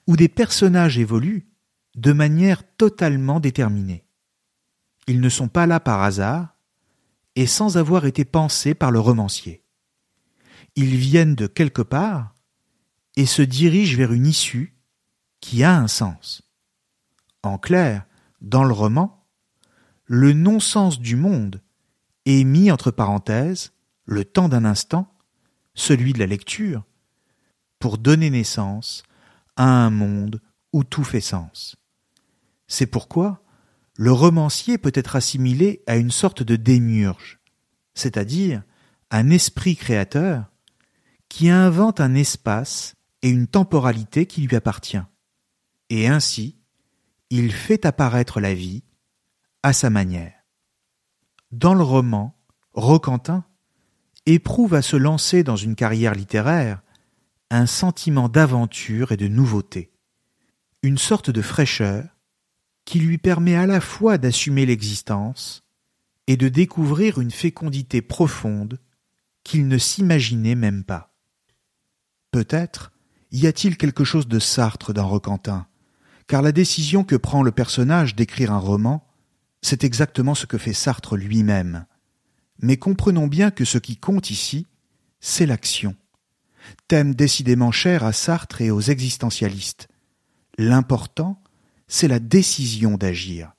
où 0.06 0.16
des 0.16 0.30
personnages 0.30 0.96
évoluent 0.96 1.46
de 1.94 2.14
manière 2.14 2.62
totalement 2.78 3.38
déterminée. 3.38 4.06
Ils 5.08 5.20
ne 5.20 5.28
sont 5.28 5.48
pas 5.48 5.66
là 5.66 5.78
par 5.78 6.00
hasard 6.02 6.54
et 7.38 7.46
sans 7.46 7.76
avoir 7.76 8.04
été 8.04 8.24
pensés 8.24 8.74
par 8.74 8.90
le 8.90 8.98
romancier. 8.98 9.62
Ils 10.74 10.96
viennent 10.96 11.36
de 11.36 11.46
quelque 11.46 11.82
part 11.82 12.34
et 13.14 13.26
se 13.26 13.42
dirigent 13.42 13.96
vers 13.96 14.12
une 14.12 14.26
issue 14.26 14.76
qui 15.38 15.62
a 15.62 15.76
un 15.78 15.86
sens. 15.86 16.42
En 17.44 17.56
clair, 17.56 18.06
dans 18.40 18.64
le 18.64 18.72
roman, 18.72 19.24
le 20.04 20.32
non-sens 20.32 20.98
du 20.98 21.14
monde 21.14 21.62
est 22.26 22.42
mis 22.42 22.72
entre 22.72 22.90
parenthèses, 22.90 23.70
le 24.04 24.24
temps 24.24 24.48
d'un 24.48 24.64
instant, 24.64 25.08
celui 25.74 26.14
de 26.14 26.18
la 26.18 26.26
lecture, 26.26 26.82
pour 27.78 27.98
donner 27.98 28.30
naissance 28.30 29.04
à 29.54 29.68
un 29.68 29.90
monde 29.90 30.42
où 30.72 30.82
tout 30.82 31.04
fait 31.04 31.20
sens. 31.20 31.76
C'est 32.66 32.86
pourquoi 32.86 33.44
le 33.98 34.12
romancier 34.12 34.78
peut 34.78 34.92
être 34.94 35.16
assimilé 35.16 35.82
à 35.88 35.96
une 35.96 36.12
sorte 36.12 36.44
de 36.44 36.54
démiurge, 36.54 37.40
c'est-à-dire 37.94 38.62
un 39.10 39.28
esprit 39.28 39.74
créateur 39.74 40.44
qui 41.28 41.50
invente 41.50 42.00
un 42.00 42.14
espace 42.14 42.94
et 43.22 43.28
une 43.28 43.48
temporalité 43.48 44.26
qui 44.26 44.42
lui 44.42 44.54
appartient. 44.54 45.02
Et 45.90 46.06
ainsi, 46.06 46.60
il 47.30 47.52
fait 47.52 47.84
apparaître 47.86 48.40
la 48.40 48.54
vie 48.54 48.84
à 49.64 49.72
sa 49.72 49.90
manière. 49.90 50.44
Dans 51.50 51.74
le 51.74 51.82
roman, 51.82 52.38
Roquentin 52.74 53.44
éprouve 54.26 54.74
à 54.74 54.82
se 54.82 54.96
lancer 54.96 55.42
dans 55.42 55.56
une 55.56 55.74
carrière 55.74 56.14
littéraire 56.14 56.82
un 57.50 57.66
sentiment 57.66 58.28
d'aventure 58.28 59.10
et 59.10 59.16
de 59.16 59.26
nouveauté, 59.26 59.90
une 60.84 60.98
sorte 60.98 61.30
de 61.30 61.42
fraîcheur 61.42 62.04
qui 62.88 63.00
lui 63.00 63.18
permet 63.18 63.54
à 63.54 63.66
la 63.66 63.82
fois 63.82 64.16
d'assumer 64.16 64.64
l'existence 64.64 65.62
et 66.26 66.38
de 66.38 66.48
découvrir 66.48 67.20
une 67.20 67.30
fécondité 67.30 68.00
profonde 68.00 68.80
qu'il 69.44 69.68
ne 69.68 69.76
s'imaginait 69.76 70.54
même 70.54 70.84
pas. 70.84 71.14
Peut-être 72.30 72.92
y 73.30 73.46
a-t-il 73.46 73.76
quelque 73.76 74.04
chose 74.04 74.26
de 74.26 74.38
Sartre 74.38 74.94
dans 74.94 75.06
Roquentin, 75.06 75.66
car 76.28 76.40
la 76.40 76.50
décision 76.50 77.04
que 77.04 77.14
prend 77.14 77.42
le 77.42 77.52
personnage 77.52 78.16
d'écrire 78.16 78.54
un 78.54 78.58
roman, 78.58 79.06
c'est 79.60 79.84
exactement 79.84 80.34
ce 80.34 80.46
que 80.46 80.56
fait 80.56 80.72
Sartre 80.72 81.14
lui-même. 81.14 81.84
Mais 82.62 82.78
comprenons 82.78 83.26
bien 83.26 83.50
que 83.50 83.66
ce 83.66 83.76
qui 83.76 83.98
compte 83.98 84.30
ici, 84.30 84.66
c'est 85.20 85.44
l'action. 85.44 85.94
Thème 86.88 87.14
décidément 87.14 87.70
cher 87.70 88.02
à 88.02 88.14
Sartre 88.14 88.62
et 88.62 88.70
aux 88.70 88.80
existentialistes. 88.80 89.88
L'important, 90.56 91.42
c'est 91.88 92.08
la 92.08 92.20
décision 92.20 92.96
d'agir, 92.96 93.52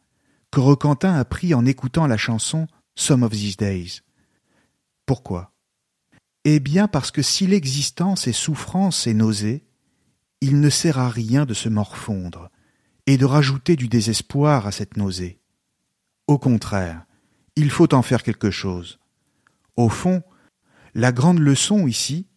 que 0.52 0.60
Roquentin 0.60 1.16
a 1.16 1.26
pris 1.26 1.54
en 1.54 1.66
écoutant 1.66 2.08
la 2.08 2.18
chanson 2.18 2.68
Some 2.96 3.24
of 3.24 3.32
These 3.32 3.58
Days. 3.58 4.02
Pourquoi? 5.06 5.52
Eh 6.46 6.60
bien 6.60 6.88
parce 6.88 7.12
que 7.12 7.22
si 7.22 7.48
l'existence 7.48 8.28
est 8.28 8.34
souffrance 8.34 9.08
et 9.08 9.14
nausée, 9.14 9.66
il 10.42 10.62
ne 10.62 10.70
sert 10.70 11.00
à 11.00 11.10
rien 11.10 11.46
de 11.46 11.54
se 11.54 11.68
morfondre 11.68 12.50
et 13.08 13.18
de 13.18 13.26
rajouter 13.26 13.76
du 13.76 13.88
désespoir 13.88 14.68
à 14.68 14.72
cette 14.72 14.96
nausée. 14.96 15.42
Au 16.28 16.38
contraire, 16.38 17.06
il 17.56 17.70
faut 17.70 17.94
en 17.94 18.02
faire 18.02 18.24
quelque 18.24 18.52
chose. 18.52 19.00
Au 19.76 19.90
fond, 19.90 20.22
la 20.94 21.12
grande 21.12 21.40
leçon 21.40 21.88
ici, 21.88 22.28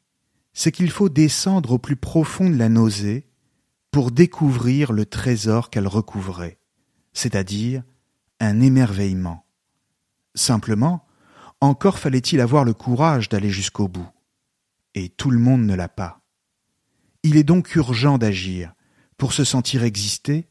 c'est 0.53 0.72
qu'il 0.72 0.90
faut 0.90 1.09
descendre 1.09 1.72
au 1.72 1.78
plus 1.78 1.97
profond 1.97 2.49
de 2.49 2.57
la 2.57 2.68
nausée 2.68 3.26
pour 3.93 4.11
découvrir 4.11 4.90
le 4.90 5.07
trésor 5.07 5.70
qu'elle 5.70 5.86
recouvrait, 5.86 6.59
c'est-à-dire 7.12 7.84
un 8.40 8.61
émerveillement. 8.61 9.45
Simplement, 10.34 11.07
encore 11.61 11.99
fallait-il 11.99 12.40
avoir 12.40 12.64
le 12.64 12.74
courage 12.74 13.28
d'aller 13.28 13.51
jusqu'au 13.51 13.86
bout. 13.86 14.09
Et 14.95 15.11
tout 15.11 15.30
le 15.30 15.38
monde 15.38 15.64
ne 15.64 15.74
l'a 15.74 15.88
pas. 15.88 16.22
Il 17.22 17.36
est 17.36 17.45
donc 17.45 17.74
urgent 17.76 18.18
d'agir 18.18 18.72
pour 19.16 19.32
se 19.32 19.45
sentir 19.45 19.84
exister 19.84 20.49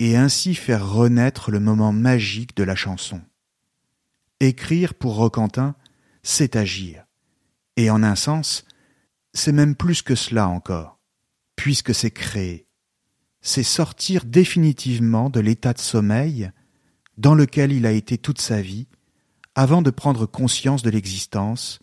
et 0.00 0.16
ainsi 0.16 0.54
faire 0.54 0.86
renaître 0.86 1.50
le 1.50 1.60
moment 1.60 1.92
magique 1.92 2.56
de 2.56 2.64
la 2.64 2.74
chanson. 2.74 3.22
Écrire 4.40 4.94
pour 4.94 5.14
Roquentin, 5.14 5.76
c'est 6.24 6.56
agir. 6.56 7.06
Et 7.76 7.88
en 7.88 8.02
un 8.02 8.16
sens, 8.16 8.66
c'est 9.32 9.52
même 9.52 9.76
plus 9.76 10.02
que 10.02 10.14
cela 10.14 10.48
encore, 10.48 10.93
puisque 11.56 11.94
c'est 11.94 12.10
créer. 12.10 12.66
C'est 13.40 13.62
sortir 13.62 14.24
définitivement 14.24 15.30
de 15.30 15.40
l'état 15.40 15.72
de 15.72 15.78
sommeil 15.78 16.50
dans 17.18 17.34
lequel 17.34 17.72
il 17.72 17.86
a 17.86 17.92
été 17.92 18.18
toute 18.18 18.40
sa 18.40 18.60
vie, 18.60 18.86
avant 19.54 19.82
de 19.82 19.90
prendre 19.90 20.26
conscience 20.26 20.82
de 20.82 20.90
l'existence, 20.90 21.78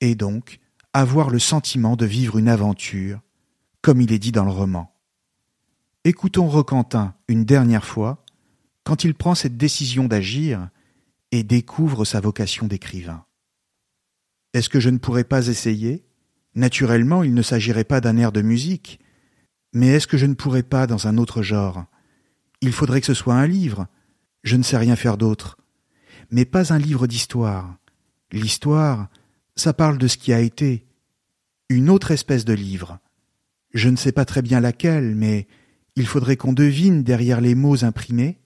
et 0.00 0.14
donc 0.14 0.60
avoir 0.92 1.28
le 1.28 1.38
sentiment 1.38 1.96
de 1.96 2.06
vivre 2.06 2.38
une 2.38 2.48
aventure, 2.48 3.20
comme 3.82 4.00
il 4.00 4.12
est 4.12 4.18
dit 4.18 4.32
dans 4.32 4.44
le 4.44 4.50
roman. 4.50 4.94
Écoutons 6.04 6.48
Roquentin 6.48 7.14
une 7.28 7.44
dernière 7.44 7.84
fois, 7.84 8.24
quand 8.84 9.04
il 9.04 9.14
prend 9.14 9.34
cette 9.34 9.56
décision 9.56 10.04
d'agir 10.04 10.70
et 11.32 11.42
découvre 11.42 12.04
sa 12.04 12.20
vocation 12.20 12.66
d'écrivain. 12.66 13.24
Est-ce 14.54 14.68
que 14.68 14.80
je 14.80 14.90
ne 14.90 14.98
pourrais 14.98 15.24
pas 15.24 15.48
essayer? 15.48 16.06
Naturellement, 16.56 17.22
il 17.22 17.34
ne 17.34 17.42
s'agirait 17.42 17.84
pas 17.84 18.00
d'un 18.00 18.16
air 18.16 18.32
de 18.32 18.40
musique, 18.40 18.98
mais 19.74 19.88
est-ce 19.88 20.06
que 20.06 20.16
je 20.16 20.24
ne 20.24 20.34
pourrais 20.34 20.62
pas 20.62 20.86
dans 20.86 21.06
un 21.06 21.18
autre 21.18 21.42
genre? 21.42 21.84
Il 22.62 22.72
faudrait 22.72 23.00
que 23.00 23.06
ce 23.06 23.14
soit 23.14 23.34
un 23.34 23.46
livre. 23.46 23.86
Je 24.42 24.56
ne 24.56 24.62
sais 24.62 24.78
rien 24.78 24.96
faire 24.96 25.18
d'autre. 25.18 25.58
Mais 26.30 26.46
pas 26.46 26.72
un 26.72 26.78
livre 26.78 27.06
d'histoire. 27.06 27.76
L'histoire, 28.32 29.08
ça 29.54 29.74
parle 29.74 29.98
de 29.98 30.08
ce 30.08 30.16
qui 30.16 30.32
a 30.32 30.40
été. 30.40 30.86
Une 31.68 31.90
autre 31.90 32.10
espèce 32.10 32.46
de 32.46 32.54
livre. 32.54 33.00
Je 33.74 33.90
ne 33.90 33.96
sais 33.96 34.12
pas 34.12 34.24
très 34.24 34.40
bien 34.40 34.60
laquelle, 34.60 35.14
mais 35.14 35.46
il 35.94 36.06
faudrait 36.06 36.38
qu'on 36.38 36.54
devine 36.54 37.02
derrière 37.02 37.42
les 37.42 37.54
mots 37.54 37.84
imprimés, 37.84 38.38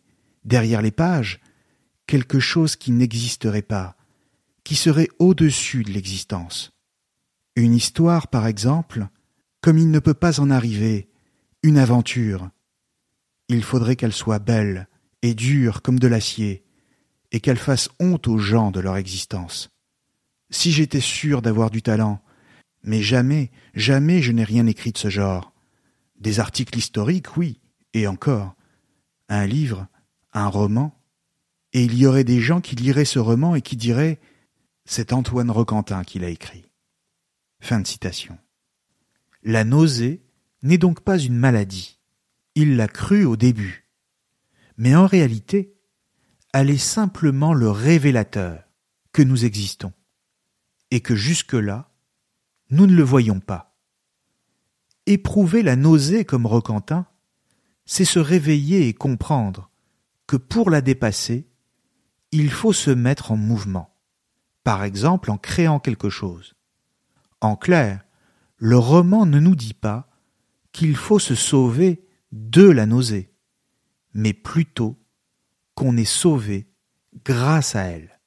derrière 0.45 0.83
les 0.83 0.91
pages, 0.91 1.41
quelque 2.09 2.41
chose 2.41 2.75
qui 2.75 2.91
n'existerait 2.91 3.63
pas, 3.63 3.97
qui 4.65 4.75
serait 4.75 5.09
au-dessus 5.21 5.85
de 5.85 5.93
l'existence. 5.93 6.73
Une 7.61 7.75
histoire, 7.75 8.29
par 8.29 8.47
exemple, 8.47 9.07
comme 9.61 9.77
il 9.77 9.91
ne 9.91 9.99
peut 9.99 10.15
pas 10.15 10.41
en 10.41 10.49
arriver, 10.49 11.11
une 11.63 11.77
aventure. 11.77 12.49
Il 13.51 13.63
faudrait 13.63 13.97
qu'elle 13.97 14.15
soit 14.15 14.39
belle 14.39 14.89
et 15.21 15.35
dure 15.35 15.83
comme 15.83 15.99
de 15.99 16.09
l'acier, 16.09 16.65
et 17.33 17.41
qu'elle 17.41 17.59
fasse 17.59 17.91
honte 18.01 18.29
aux 18.29 18.39
gens 18.39 18.71
de 18.71 18.81
leur 18.81 18.97
existence. 18.97 19.69
Si 20.49 20.73
j'étais 20.73 21.03
sûr 21.03 21.43
d'avoir 21.43 21.69
du 21.69 21.83
talent, 21.83 22.23
mais 22.83 23.03
jamais, 23.03 23.51
jamais 23.75 24.23
je 24.23 24.33
n'ai 24.33 24.45
rien 24.45 24.67
écrit 24.67 24.93
de 24.93 24.99
ce 24.99 25.11
genre. 25.11 25.53
Des 26.19 26.41
articles 26.41 26.79
historiques, 26.79 27.37
oui, 27.37 27.61
et 27.93 28.07
encore. 28.07 28.55
Un 29.29 29.45
livre, 29.47 29.87
un 30.33 30.47
roman, 30.47 30.99
et 31.75 31.85
il 31.85 31.95
y 31.95 32.07
aurait 32.07 32.25
des 32.25 32.41
gens 32.41 32.63
qui 32.63 32.75
liraient 32.75 33.05
ce 33.05 33.19
roman 33.19 33.55
et 33.55 33.61
qui 33.61 33.77
diraient 33.77 34.19
C'est 34.87 35.13
Antoine 35.13 35.51
Roquentin 35.51 36.05
qui 36.05 36.19
l'a 36.19 36.31
écrit. 36.31 36.70
Fin 37.61 37.81
de 37.81 37.87
citation. 37.87 38.39
La 39.43 39.65
nausée 39.65 40.23
n'est 40.63 40.79
donc 40.79 41.01
pas 41.01 41.19
une 41.19 41.37
maladie. 41.37 41.99
Il 42.55 42.77
l'a 42.77 42.89
cru 42.89 43.25
au 43.25 43.37
début. 43.37 43.87
Mais 44.77 44.95
en 44.95 45.07
réalité, 45.07 45.75
elle 46.53 46.71
est 46.71 46.79
simplement 46.79 47.55
le 47.55 47.71
révélateur 47.71 48.65
que 49.13 49.23
nous 49.23 49.45
existons 49.45 49.93
et 50.91 51.01
que 51.01 51.15
jusque-là, 51.15 51.93
nous 52.71 52.87
ne 52.87 52.95
le 52.95 53.03
voyons 53.03 53.41
pas. 53.41 53.77
Éprouver 55.07 55.63
la 55.63 55.77
nausée 55.77 56.25
comme 56.25 56.47
Roquentin, 56.47 57.07
c'est 57.85 58.05
se 58.05 58.19
réveiller 58.19 58.89
et 58.89 58.95
comprendre 58.95 59.71
que 60.27 60.37
pour 60.37 60.71
la 60.71 60.81
dépasser, 60.81 61.49
il 62.33 62.51
faut 62.51 62.73
se 62.73 62.91
mettre 62.91 63.33
en 63.33 63.37
mouvement, 63.37 63.97
par 64.63 64.85
exemple 64.85 65.31
en 65.31 65.39
créant 65.39 65.81
quelque 65.81 66.09
chose. 66.09 66.55
En 67.41 67.57
clair, 67.57 68.05
le 68.57 68.77
roman 68.77 69.27
ne 69.27 69.41
nous 69.41 69.57
dit 69.57 69.75
pas 69.75 70.11
qu'il 70.73 70.97
faut 70.97 71.19
se 71.19 71.35
sauver 71.35 72.07
de 72.33 72.69
la 72.69 72.87
nausée, 72.87 73.33
mais 74.13 74.33
plutôt 74.33 74.99
qu'on 75.75 75.97
est 75.97 76.05
sauvé 76.05 76.71
grâce 77.25 77.75
à 77.75 77.85
elle. 77.85 78.21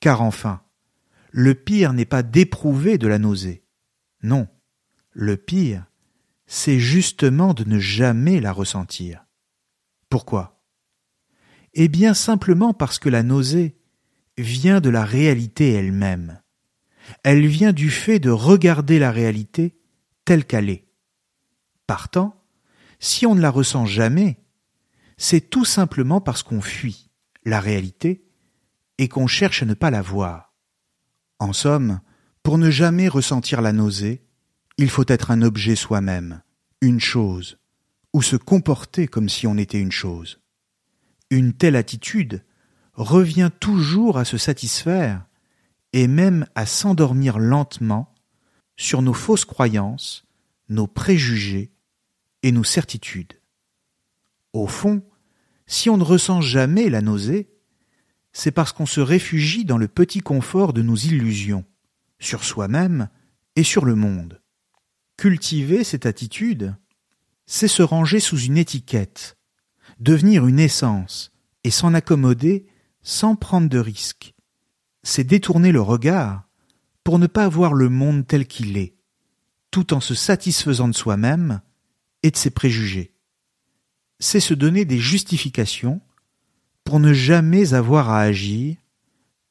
Car 0.00 0.22
enfin, 0.22 0.62
le 1.30 1.54
pire 1.54 1.92
n'est 1.92 2.04
pas 2.04 2.22
d'éprouver 2.22 2.98
de 2.98 3.06
la 3.06 3.18
nausée. 3.18 3.64
Non, 4.22 4.48
le 5.12 5.36
pire, 5.36 5.86
c'est 6.46 6.78
justement 6.78 7.54
de 7.54 7.64
ne 7.64 7.78
jamais 7.78 8.40
la 8.40 8.52
ressentir. 8.52 9.24
Pourquoi? 10.08 10.62
Eh 11.74 11.88
bien 11.88 12.14
simplement 12.14 12.72
parce 12.72 12.98
que 12.98 13.08
la 13.08 13.22
nausée 13.22 13.78
vient 14.38 14.80
de 14.80 14.90
la 14.90 15.04
réalité 15.04 15.72
elle-même. 15.72 16.40
Elle 17.22 17.46
vient 17.46 17.72
du 17.72 17.90
fait 17.90 18.18
de 18.18 18.30
regarder 18.30 18.98
la 18.98 19.10
réalité 19.10 19.78
telle 20.24 20.44
qu'elle 20.44 20.70
est. 20.70 20.86
Partant, 21.86 22.42
si 22.98 23.26
on 23.26 23.34
ne 23.34 23.40
la 23.40 23.50
ressent 23.50 23.86
jamais, 23.86 24.38
c'est 25.16 25.50
tout 25.50 25.64
simplement 25.64 26.20
parce 26.20 26.42
qu'on 26.42 26.60
fuit 26.60 27.10
la 27.44 27.60
réalité 27.60 28.26
et 28.98 29.08
qu'on 29.08 29.26
cherche 29.26 29.62
à 29.62 29.66
ne 29.66 29.74
pas 29.74 29.90
la 29.90 30.02
voir. 30.02 30.54
En 31.38 31.52
somme, 31.52 32.00
pour 32.42 32.58
ne 32.58 32.70
jamais 32.70 33.08
ressentir 33.08 33.60
la 33.60 33.72
nausée, 33.72 34.22
il 34.78 34.90
faut 34.90 35.04
être 35.08 35.30
un 35.30 35.42
objet 35.42 35.76
soi-même, 35.76 36.42
une 36.80 37.00
chose, 37.00 37.58
ou 38.12 38.22
se 38.22 38.36
comporter 38.36 39.06
comme 39.06 39.28
si 39.28 39.46
on 39.46 39.56
était 39.56 39.80
une 39.80 39.92
chose. 39.92 40.40
Une 41.30 41.52
telle 41.52 41.76
attitude 41.76 42.44
revient 42.94 43.50
toujours 43.60 44.18
à 44.18 44.24
se 44.24 44.38
satisfaire 44.38 45.25
et 45.96 46.08
même 46.08 46.46
à 46.54 46.66
s'endormir 46.66 47.38
lentement 47.38 48.12
sur 48.76 49.00
nos 49.00 49.14
fausses 49.14 49.46
croyances, 49.46 50.26
nos 50.68 50.86
préjugés 50.86 51.72
et 52.42 52.52
nos 52.52 52.64
certitudes. 52.64 53.40
Au 54.52 54.66
fond, 54.66 55.02
si 55.66 55.88
on 55.88 55.96
ne 55.96 56.04
ressent 56.04 56.42
jamais 56.42 56.90
la 56.90 57.00
nausée, 57.00 57.48
c'est 58.34 58.50
parce 58.50 58.74
qu'on 58.74 58.84
se 58.84 59.00
réfugie 59.00 59.64
dans 59.64 59.78
le 59.78 59.88
petit 59.88 60.20
confort 60.20 60.74
de 60.74 60.82
nos 60.82 60.96
illusions, 60.96 61.64
sur 62.18 62.44
soi-même 62.44 63.08
et 63.56 63.62
sur 63.62 63.86
le 63.86 63.94
monde. 63.94 64.42
Cultiver 65.16 65.82
cette 65.82 66.04
attitude, 66.04 66.76
c'est 67.46 67.68
se 67.68 67.82
ranger 67.82 68.20
sous 68.20 68.38
une 68.38 68.58
étiquette, 68.58 69.38
devenir 69.98 70.46
une 70.46 70.60
essence 70.60 71.32
et 71.64 71.70
s'en 71.70 71.94
accommoder 71.94 72.66
sans 73.00 73.34
prendre 73.34 73.70
de 73.70 73.78
risques. 73.78 74.35
C'est 75.08 75.22
détourner 75.22 75.70
le 75.70 75.80
regard 75.80 76.48
pour 77.04 77.20
ne 77.20 77.28
pas 77.28 77.48
voir 77.48 77.74
le 77.74 77.88
monde 77.88 78.26
tel 78.26 78.44
qu'il 78.44 78.76
est, 78.76 78.96
tout 79.70 79.94
en 79.94 80.00
se 80.00 80.16
satisfaisant 80.16 80.88
de 80.88 80.96
soi-même 80.96 81.60
et 82.24 82.32
de 82.32 82.36
ses 82.36 82.50
préjugés. 82.50 83.14
C'est 84.18 84.40
se 84.40 84.52
donner 84.52 84.84
des 84.84 84.98
justifications 84.98 86.00
pour 86.82 86.98
ne 86.98 87.12
jamais 87.12 87.72
avoir 87.72 88.10
à 88.10 88.22
agir, 88.22 88.78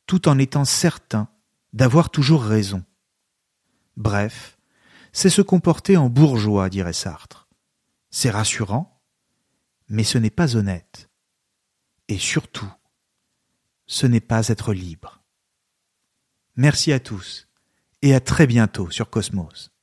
tout 0.07 0.27
en 0.27 0.37
étant 0.39 0.65
certain 0.65 1.29
d'avoir 1.71 2.09
toujours 2.09 2.43
raison. 2.43 2.83
Bref, 3.95 4.57
c'est 5.13 5.29
se 5.29 5.41
comporter 5.41 5.95
en 5.95 6.09
bourgeois, 6.09 6.69
dirait 6.69 6.91
Sartre. 6.91 7.47
C'est 8.11 8.29
rassurant, 8.29 9.01
mais 9.87 10.03
ce 10.03 10.17
n'est 10.17 10.29
pas 10.29 10.57
honnête. 10.57 11.09
Et 12.09 12.17
surtout, 12.17 12.69
ce 13.87 14.05
n'est 14.05 14.19
pas 14.19 14.49
être 14.49 14.73
libre. 14.73 15.14
Merci 16.57 16.93
à 16.93 17.01
tous 17.01 17.49
et 18.01 18.15
à 18.15 18.21
très 18.21 18.47
bientôt 18.47 18.89
sur 18.89 19.09
Cosmos. 19.09 19.74